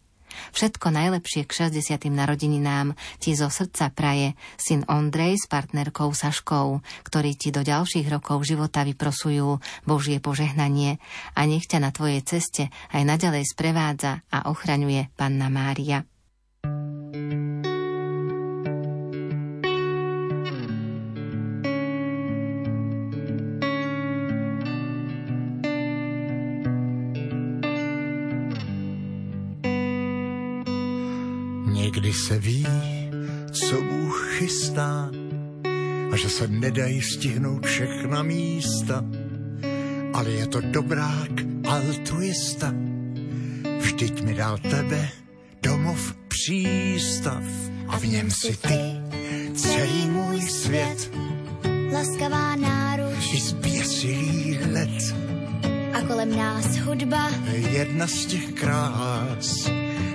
Všetko 0.52 0.90
najlepšie 0.90 1.44
k 1.44 1.70
60. 1.70 2.08
narodeninám 2.10 2.94
ti 3.18 3.34
zo 3.34 3.52
srdca 3.52 3.90
praje 3.92 4.34
syn 4.58 4.84
Ondrej 4.88 5.40
s 5.40 5.44
partnerkou 5.46 6.10
Saškou, 6.12 6.80
ktorí 7.06 7.36
ti 7.36 7.54
do 7.54 7.62
ďalších 7.62 8.08
rokov 8.08 8.44
života 8.48 8.82
vyprosujú 8.82 9.60
Božie 9.84 10.18
požehnanie 10.18 11.02
a 11.34 11.44
nech 11.44 11.68
ťa 11.68 11.78
na 11.82 11.90
tvojej 11.90 12.22
ceste 12.24 12.70
aj 12.92 13.02
naďalej 13.04 13.44
sprevádza 13.48 14.26
a 14.28 14.48
ochraňuje 14.50 15.12
Panna 15.14 15.52
Mária. 15.52 16.04
Někdy 17.08 17.67
se 32.26 32.38
ví, 32.38 32.66
co 33.52 33.80
Bůh 33.80 34.28
chystá 34.38 35.10
a 36.12 36.16
že 36.16 36.28
se 36.28 36.48
nedají 36.48 37.02
stihnout 37.02 37.66
všechna 37.66 38.22
místa, 38.22 39.04
ale 40.12 40.30
je 40.30 40.46
to 40.46 40.60
dobrák 40.60 41.30
altruista. 41.68 42.74
Vždyť 43.80 44.22
mi 44.22 44.34
dal 44.34 44.58
tebe 44.58 45.08
domov 45.62 46.14
přístav 46.28 47.42
a 47.88 47.98
v 47.98 48.04
něm 48.04 48.30
si 48.30 48.56
ty 48.56 48.80
celý 49.54 50.08
můj 50.10 50.40
svět 50.40 51.10
Laskavá 51.92 52.56
náruč 52.56 53.34
i 53.34 53.40
zběsilý 53.40 54.54
hled. 54.54 55.14
a 55.94 56.02
kolem 56.06 56.36
nás 56.36 56.76
hudba. 56.76 57.30
Jedna 57.52 58.06
z 58.06 58.26
těch 58.26 58.52
krás, 58.52 59.70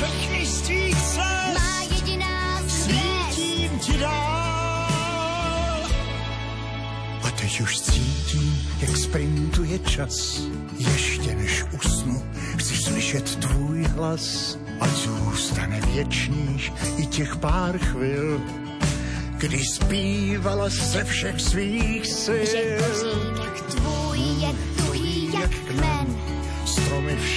Všechny 0.00 0.46
z 0.46 0.60
tvých 0.60 0.96
cest 0.96 1.54
má 1.54 1.80
jediná 1.94 2.62
svítím 2.68 3.78
ti 3.78 3.98
dál. 3.98 5.82
A 7.22 7.30
teď 7.40 7.60
už 7.60 7.80
cítím, 7.80 8.68
jak 8.80 8.96
sprintuje 8.96 9.78
čas. 9.78 10.40
Ještě 10.78 11.34
než 11.34 11.64
usnu, 11.72 12.22
chci 12.56 12.76
slyšet 12.76 13.36
tvůj 13.36 13.82
hlas. 13.82 14.58
Ať 14.80 14.90
zůstane 14.90 15.80
věčných 15.80 16.72
i 16.96 17.06
těch 17.06 17.36
pár 17.36 17.78
chvil, 17.78 18.40
kdy 19.38 19.64
zpívala 19.64 20.70
se 20.70 21.04
všech 21.04 21.40
svých 21.40 22.06
sil. 22.24 23.29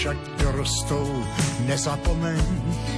Však 0.03 0.19
dorostou, 0.35 1.07
nezapomeň. 1.63 2.43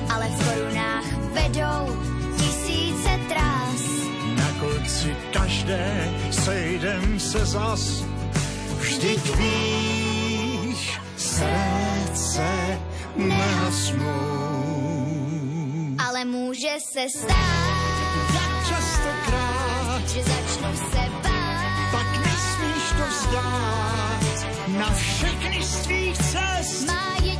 ale 0.09 0.25
v 0.25 0.37
korunách 0.41 1.05
vedou 1.37 1.93
tisíce 2.33 3.13
trás. 3.29 3.81
Na 4.33 4.49
konci 4.57 5.13
každé 5.29 5.85
sejdem 6.33 7.19
se 7.21 7.45
zas. 7.45 8.01
Vždyť 8.81 9.21
víš, 9.37 10.97
srdce 11.17 12.49
nehasnou. 13.21 14.09
Ale 16.01 16.25
může 16.25 16.73
se 16.81 17.05
stát, 17.05 17.93
Jak 18.33 18.53
častokrát, 18.65 20.09
že 20.09 20.21
začnu 20.25 20.69
se 20.89 21.24
Na 24.79 24.93
všechny 24.93 25.63
z 25.63 25.75
tvých 25.83 26.17
cest 26.17 26.87
Má 26.87 27.15
jediná 27.23 27.34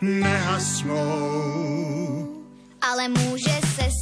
nehasnou. 0.00 0.96
Ale 2.80 3.08
může 3.08 3.60
se 3.76 3.99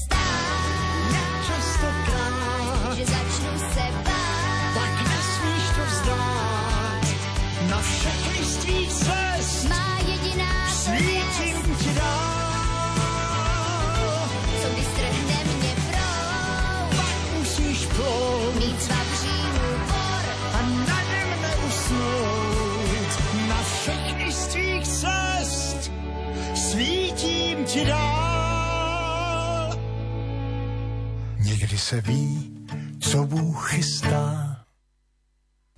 se 31.89 32.01
ví, 32.01 32.53
co 33.01 33.25
Bůh 33.25 33.71
chystá. 33.71 34.57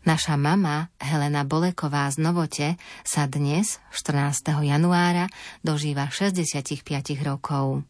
Naša 0.07 0.35
mama 0.35 0.91
Helena 0.99 1.47
Boleková 1.47 2.11
z 2.11 2.19
Novote 2.19 2.75
sa 3.07 3.31
dnes, 3.31 3.79
14. 3.95 4.59
januára, 4.59 5.31
dožíva 5.63 6.11
65 6.11 6.83
rokov. 7.23 7.87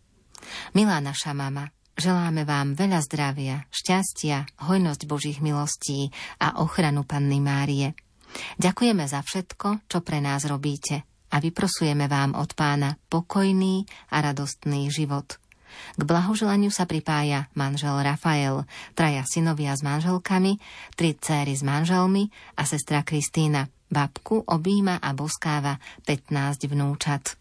Milá 0.77 1.01
naša 1.01 1.33
mama, 1.33 1.73
želáme 1.97 2.45
vám 2.45 2.77
veľa 2.77 3.01
zdravia, 3.09 3.65
šťastia, 3.73 4.69
hojnosť 4.69 5.09
Božích 5.09 5.41
milostí 5.41 6.13
a 6.45 6.61
ochranu 6.61 7.09
Panny 7.09 7.41
Márie. 7.41 7.97
Ďakujeme 8.61 9.09
za 9.09 9.25
všetko, 9.25 9.89
čo 9.89 10.05
pre 10.05 10.21
nás 10.21 10.45
robíte 10.45 11.09
a 11.33 11.41
vyprosujeme 11.41 12.05
vám 12.05 12.37
od 12.37 12.53
pána 12.53 13.01
pokojný 13.09 13.89
a 14.13 14.21
radostný 14.21 14.93
život. 14.93 15.40
K 15.99 16.03
blahoželaniu 16.03 16.71
sa 16.73 16.87
pripája 16.87 17.51
manžel 17.57 17.99
Rafael, 18.01 18.65
traja 18.95 19.27
synovia 19.27 19.75
s 19.75 19.83
manželkami, 19.85 20.59
tri 20.95 21.17
céry 21.17 21.57
s 21.57 21.63
manželmi 21.65 22.31
a 22.57 22.63
sestra 22.67 23.03
Kristína. 23.03 23.69
Babku 23.91 24.47
objíma 24.47 25.03
a 25.03 25.11
boskáva 25.11 25.83
15 26.07 26.71
vnúčat. 26.71 27.35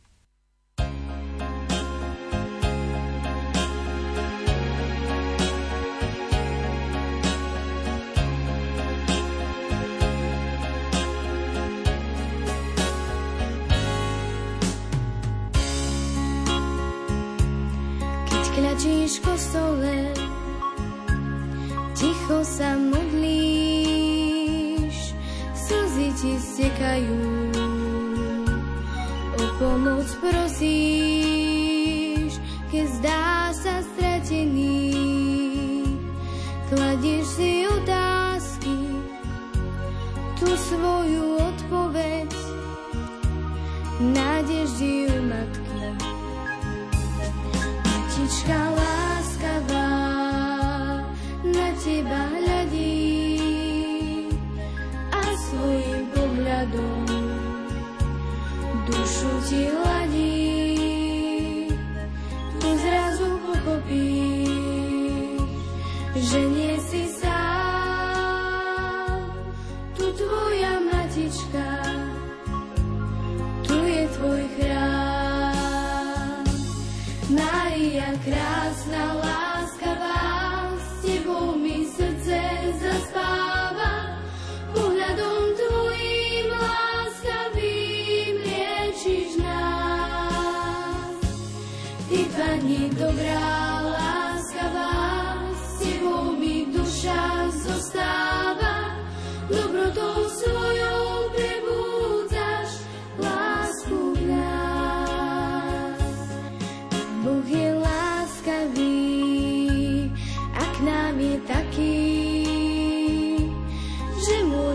Kľačíš 19.09 19.25
v 19.25 19.25
kostole, 19.25 20.13
ticho 21.97 22.45
sa 22.45 22.77
modlíš, 22.77 24.13
slzy 25.57 26.13
ti 26.13 26.37
stekajú, 26.37 27.49
o 29.33 29.49
pomoc 29.57 30.05
prosíš, 30.21 30.77
keď 32.69 32.85
zdá 33.01 33.49
sa 33.49 33.81
stratený. 33.81 34.93
Kladieš 36.69 37.25
si 37.33 37.65
otázky, 37.65 38.77
tú 40.37 40.53
svoju 40.69 41.49
odpoveď, 41.49 42.29
nádeždi 44.05 45.09
u 45.09 45.25
matky. 45.25 45.68
Matička 48.29 48.61
láskavá 48.77 49.89
na 51.49 51.67
teba 51.81 52.29
hľadí 52.29 53.41
a 55.09 55.23
svojim 55.33 56.05
pohľadom 56.13 57.09
dušu 58.85 59.33
ti 59.49 59.65
hladí. 59.73 60.08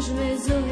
Môžeme 0.04 0.36
zohriať 0.36 0.63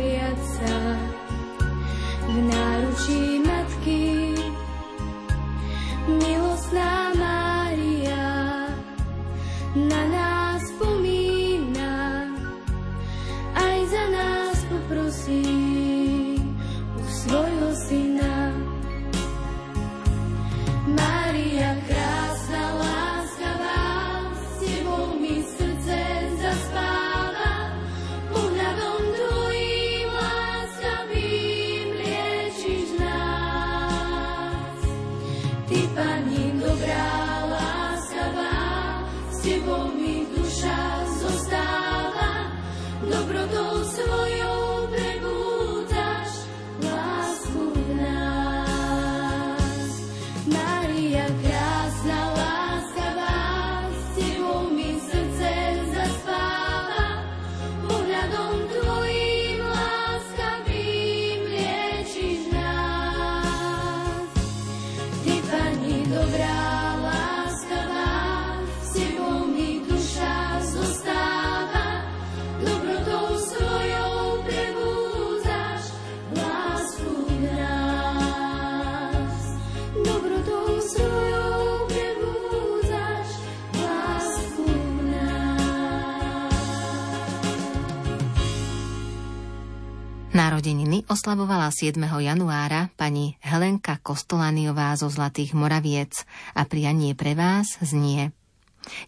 Narodeniny 90.62 91.02
oslavovala 91.10 91.74
7. 91.74 91.98
januára 92.22 92.86
pani 92.94 93.34
Helenka 93.42 93.98
Kostolaniová 93.98 94.94
zo 94.94 95.10
Zlatých 95.10 95.58
Moraviec 95.58 96.22
a 96.54 96.62
prianie 96.62 97.18
pre 97.18 97.34
vás 97.34 97.82
znie 97.82 98.30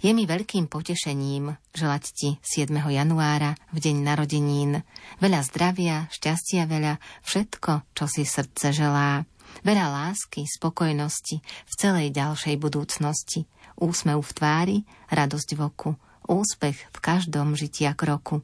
Je 0.03 0.11
mi 0.11 0.27
veľkým 0.27 0.67
potešením 0.67 1.55
želať 1.71 2.05
ti 2.11 2.29
7. 2.43 2.75
januára 2.75 3.55
v 3.71 3.79
deň 3.87 3.97
narodenín. 4.03 4.83
Veľa 5.23 5.47
zdravia, 5.47 6.11
šťastia 6.11 6.67
veľa, 6.67 6.99
všetko, 7.23 7.87
čo 7.95 8.11
si 8.11 8.27
srdce 8.27 8.75
želá. 8.75 9.23
Veľa 9.63 9.95
lásky, 9.95 10.51
spokojnosti 10.51 11.39
v 11.39 11.73
celej 11.79 12.11
ďalšej 12.19 12.59
budúcnosti. 12.59 13.47
Úsmev 13.79 14.19
v 14.27 14.33
tvári, 14.35 14.79
radosť 15.07 15.55
v 15.55 15.61
oku, 15.71 15.95
úspech 16.27 16.91
v 16.91 16.99
každom 16.99 17.55
žitia 17.55 17.95
kroku. 17.95 18.43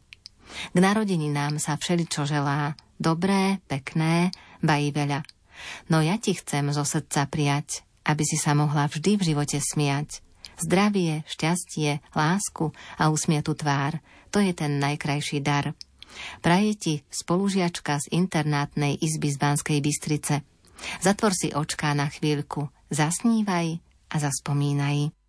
K 0.71 0.77
narodeninám 0.79 1.59
sa 1.59 1.75
všeličo 1.75 2.23
želá, 2.23 2.79
dobré, 3.01 3.65
pekné, 3.65 4.31
bají 4.61 4.93
veľa. 4.93 5.25
No 5.89 6.05
ja 6.05 6.21
ti 6.21 6.37
chcem 6.37 6.69
zo 6.71 6.85
srdca 6.85 7.25
prijať, 7.27 7.83
aby 8.05 8.23
si 8.25 8.37
sa 8.37 8.53
mohla 8.53 8.89
vždy 8.89 9.17
v 9.17 9.27
živote 9.33 9.59
smiať. 9.61 10.21
Zdravie, 10.61 11.25
šťastie, 11.25 12.05
lásku 12.13 12.77
a 13.01 13.09
usmiatú 13.09 13.57
tvár, 13.57 13.97
to 14.29 14.45
je 14.45 14.53
ten 14.53 14.77
najkrajší 14.77 15.41
dar. 15.41 15.73
Praje 16.45 16.73
ti 16.77 16.95
spolužiačka 17.09 17.97
z 18.03 18.07
internátnej 18.13 18.99
izby 19.01 19.33
z 19.33 19.37
Banskej 19.41 19.79
Bystrice. 19.81 20.45
Zatvor 21.01 21.33
si 21.33 21.53
očká 21.53 21.97
na 21.97 22.09
chvíľku, 22.09 22.69
zasnívaj 22.93 23.81
a 24.11 24.17
zaspomínaj. 24.17 25.20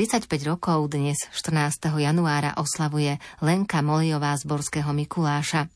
35 0.00 0.48
rokov 0.48 0.96
dnes 0.96 1.28
14. 1.28 1.92
januára 2.00 2.56
oslavuje 2.56 3.20
Lenka 3.44 3.84
Moliová 3.84 4.32
z 4.32 4.48
Borského 4.48 4.96
Mikuláša. 4.96 5.68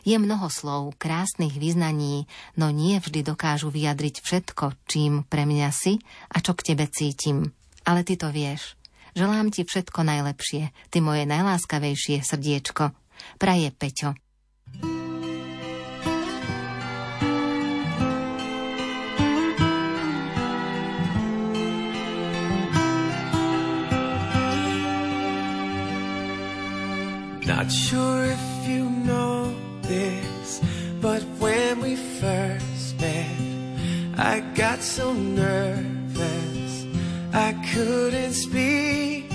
Je 0.00 0.16
mnoho 0.16 0.48
slov, 0.48 0.96
krásnych 0.96 1.60
vyznaní, 1.60 2.24
no 2.56 2.72
nie 2.72 2.96
vždy 2.96 3.20
dokážu 3.20 3.68
vyjadriť 3.68 4.24
všetko, 4.24 4.80
čím 4.88 5.28
pre 5.28 5.44
mňa 5.44 5.68
si 5.76 6.00
a 6.32 6.40
čo 6.40 6.56
k 6.56 6.72
tebe 6.72 6.88
cítim. 6.88 7.52
Ale 7.84 8.00
ty 8.00 8.16
to 8.16 8.32
vieš. 8.32 8.80
Želám 9.12 9.52
ti 9.52 9.68
všetko 9.68 10.08
najlepšie, 10.08 10.72
ty 10.88 11.04
moje 11.04 11.28
najláskavejšie 11.28 12.24
srdiečko. 12.24 12.96
Praje 13.36 13.76
Peťo. 13.76 14.16
Not 27.66 27.72
sure 27.72 28.24
if 28.26 28.68
you 28.68 28.88
know 28.88 29.52
this, 29.82 30.60
but 31.00 31.20
when 31.40 31.80
we 31.80 31.96
first 31.96 33.00
met, 33.00 33.40
I 34.16 34.38
got 34.54 34.80
so 34.80 35.12
nervous 35.12 36.86
I 37.32 37.54
couldn't 37.72 38.34
speak. 38.34 39.32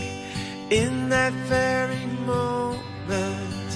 In 0.70 1.10
that 1.10 1.34
very 1.52 2.06
moment, 2.26 3.70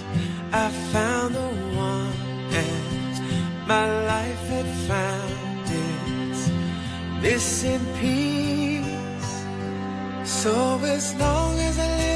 I 0.53 0.69
found 0.93 1.35
the 1.35 1.49
one, 1.75 2.15
and 2.55 3.67
my 3.67 3.85
life 4.07 4.47
had 4.55 4.69
found 4.87 5.67
its 5.67 6.49
missing 7.21 7.85
piece. 7.99 9.35
So 10.23 10.79
as 10.85 11.13
long 11.15 11.59
as 11.59 11.77
I 11.77 11.87
live, 11.97 12.14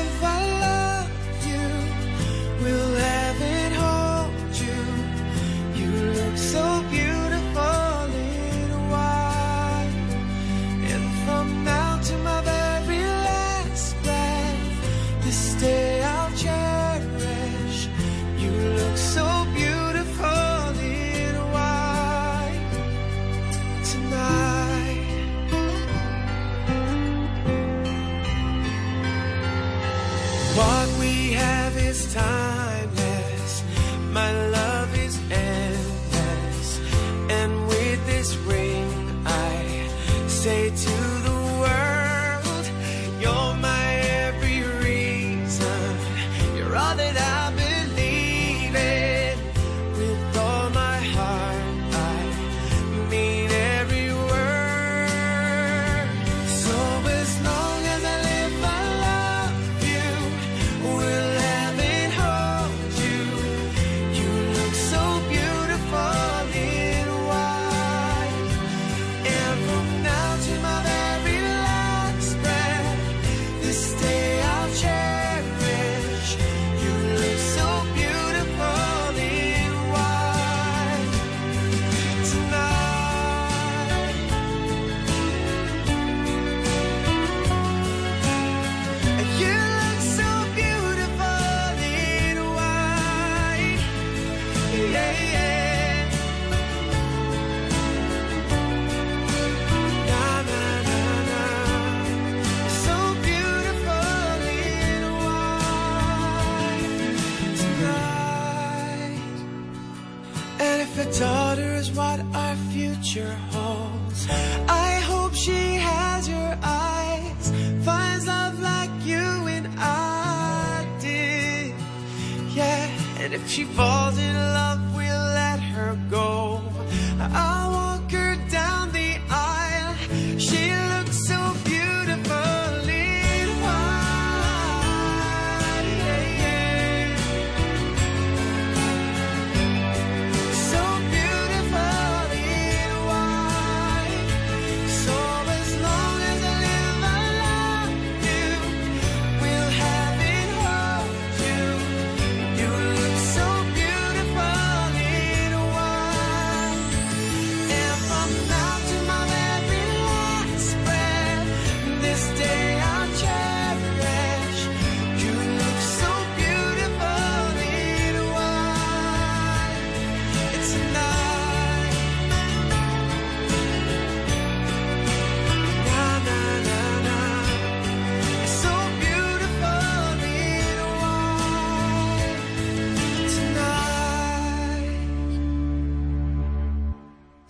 she 123.59 123.65
falls 123.65 124.17
in 124.17 124.35
love 124.35 124.88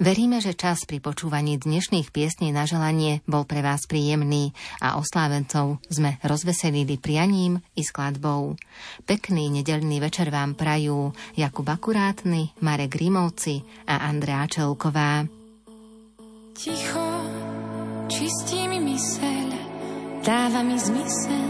Veríme, 0.09 0.41
že 0.41 0.57
čas 0.57 0.89
pri 0.89 0.97
počúvaní 1.05 1.61
dnešných 1.61 2.09
piesní 2.09 2.49
na 2.49 2.65
želanie 2.65 3.21
bol 3.29 3.45
pre 3.45 3.61
vás 3.61 3.85
príjemný 3.85 4.57
a 4.81 4.97
oslávencov 4.97 5.77
sme 5.85 6.17
rozveselili 6.25 6.97
prianím 6.97 7.61
i 7.77 7.85
skladbou. 7.85 8.57
Pekný 9.05 9.53
nedelný 9.53 10.01
večer 10.01 10.33
vám 10.33 10.57
prajú 10.57 11.13
Jakub 11.37 11.69
Akurátny, 11.69 12.57
Marek 12.57 12.97
Grimovci 12.97 13.61
a 13.85 14.09
Andrea 14.09 14.49
Čelková. 14.49 15.29
Ticho, 16.57 17.09
čistí 18.09 18.65
mi 18.65 18.81
myseľ, 18.81 19.47
dáva 20.25 20.65
mi 20.65 20.73
zmysel. 20.81 21.49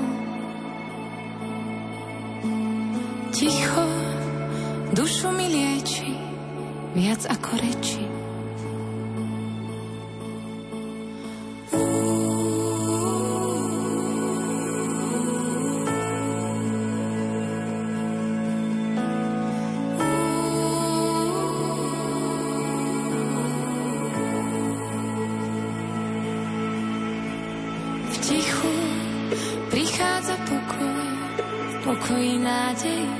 Ticho, 3.31 3.87
dušu 4.91 5.31
mi 5.31 5.47
lieči, 5.47 6.11
viac 6.99 7.23
ako 7.23 7.51
reči. 7.55 8.08
prichádza 29.69 30.35
pokoj, 30.45 31.05
pokoj 31.83 32.25
nádej. 32.43 33.18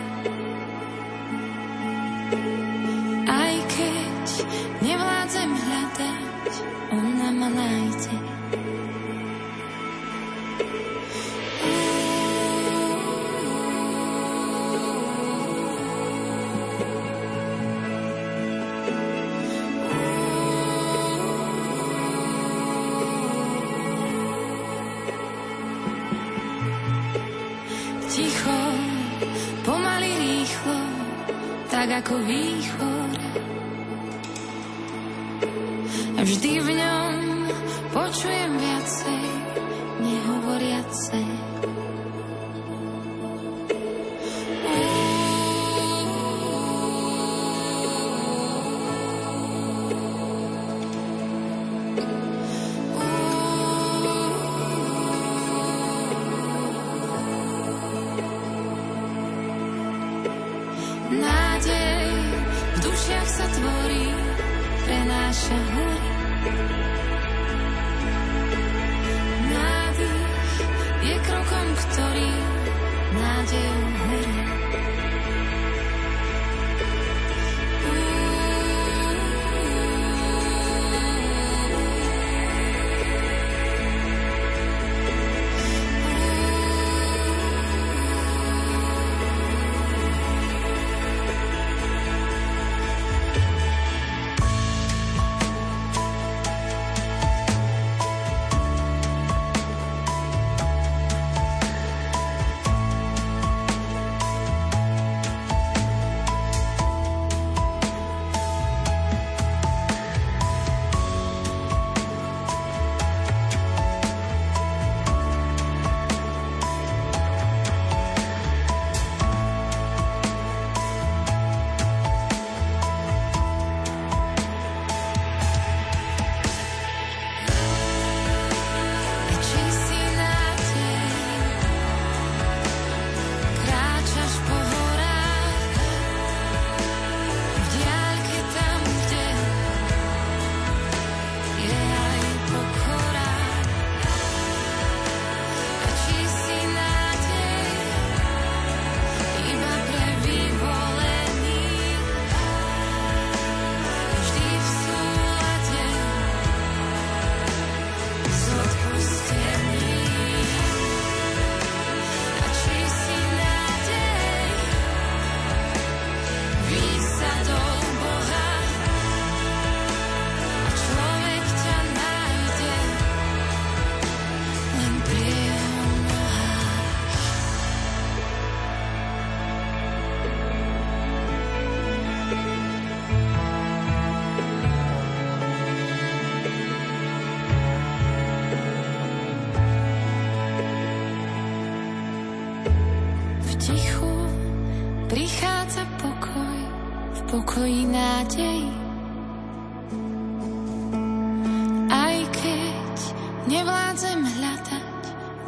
could 32.10 32.26
be 32.26 32.49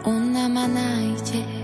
ona 0.03 0.47
ma 0.49 0.67
nájde. 0.67 1.60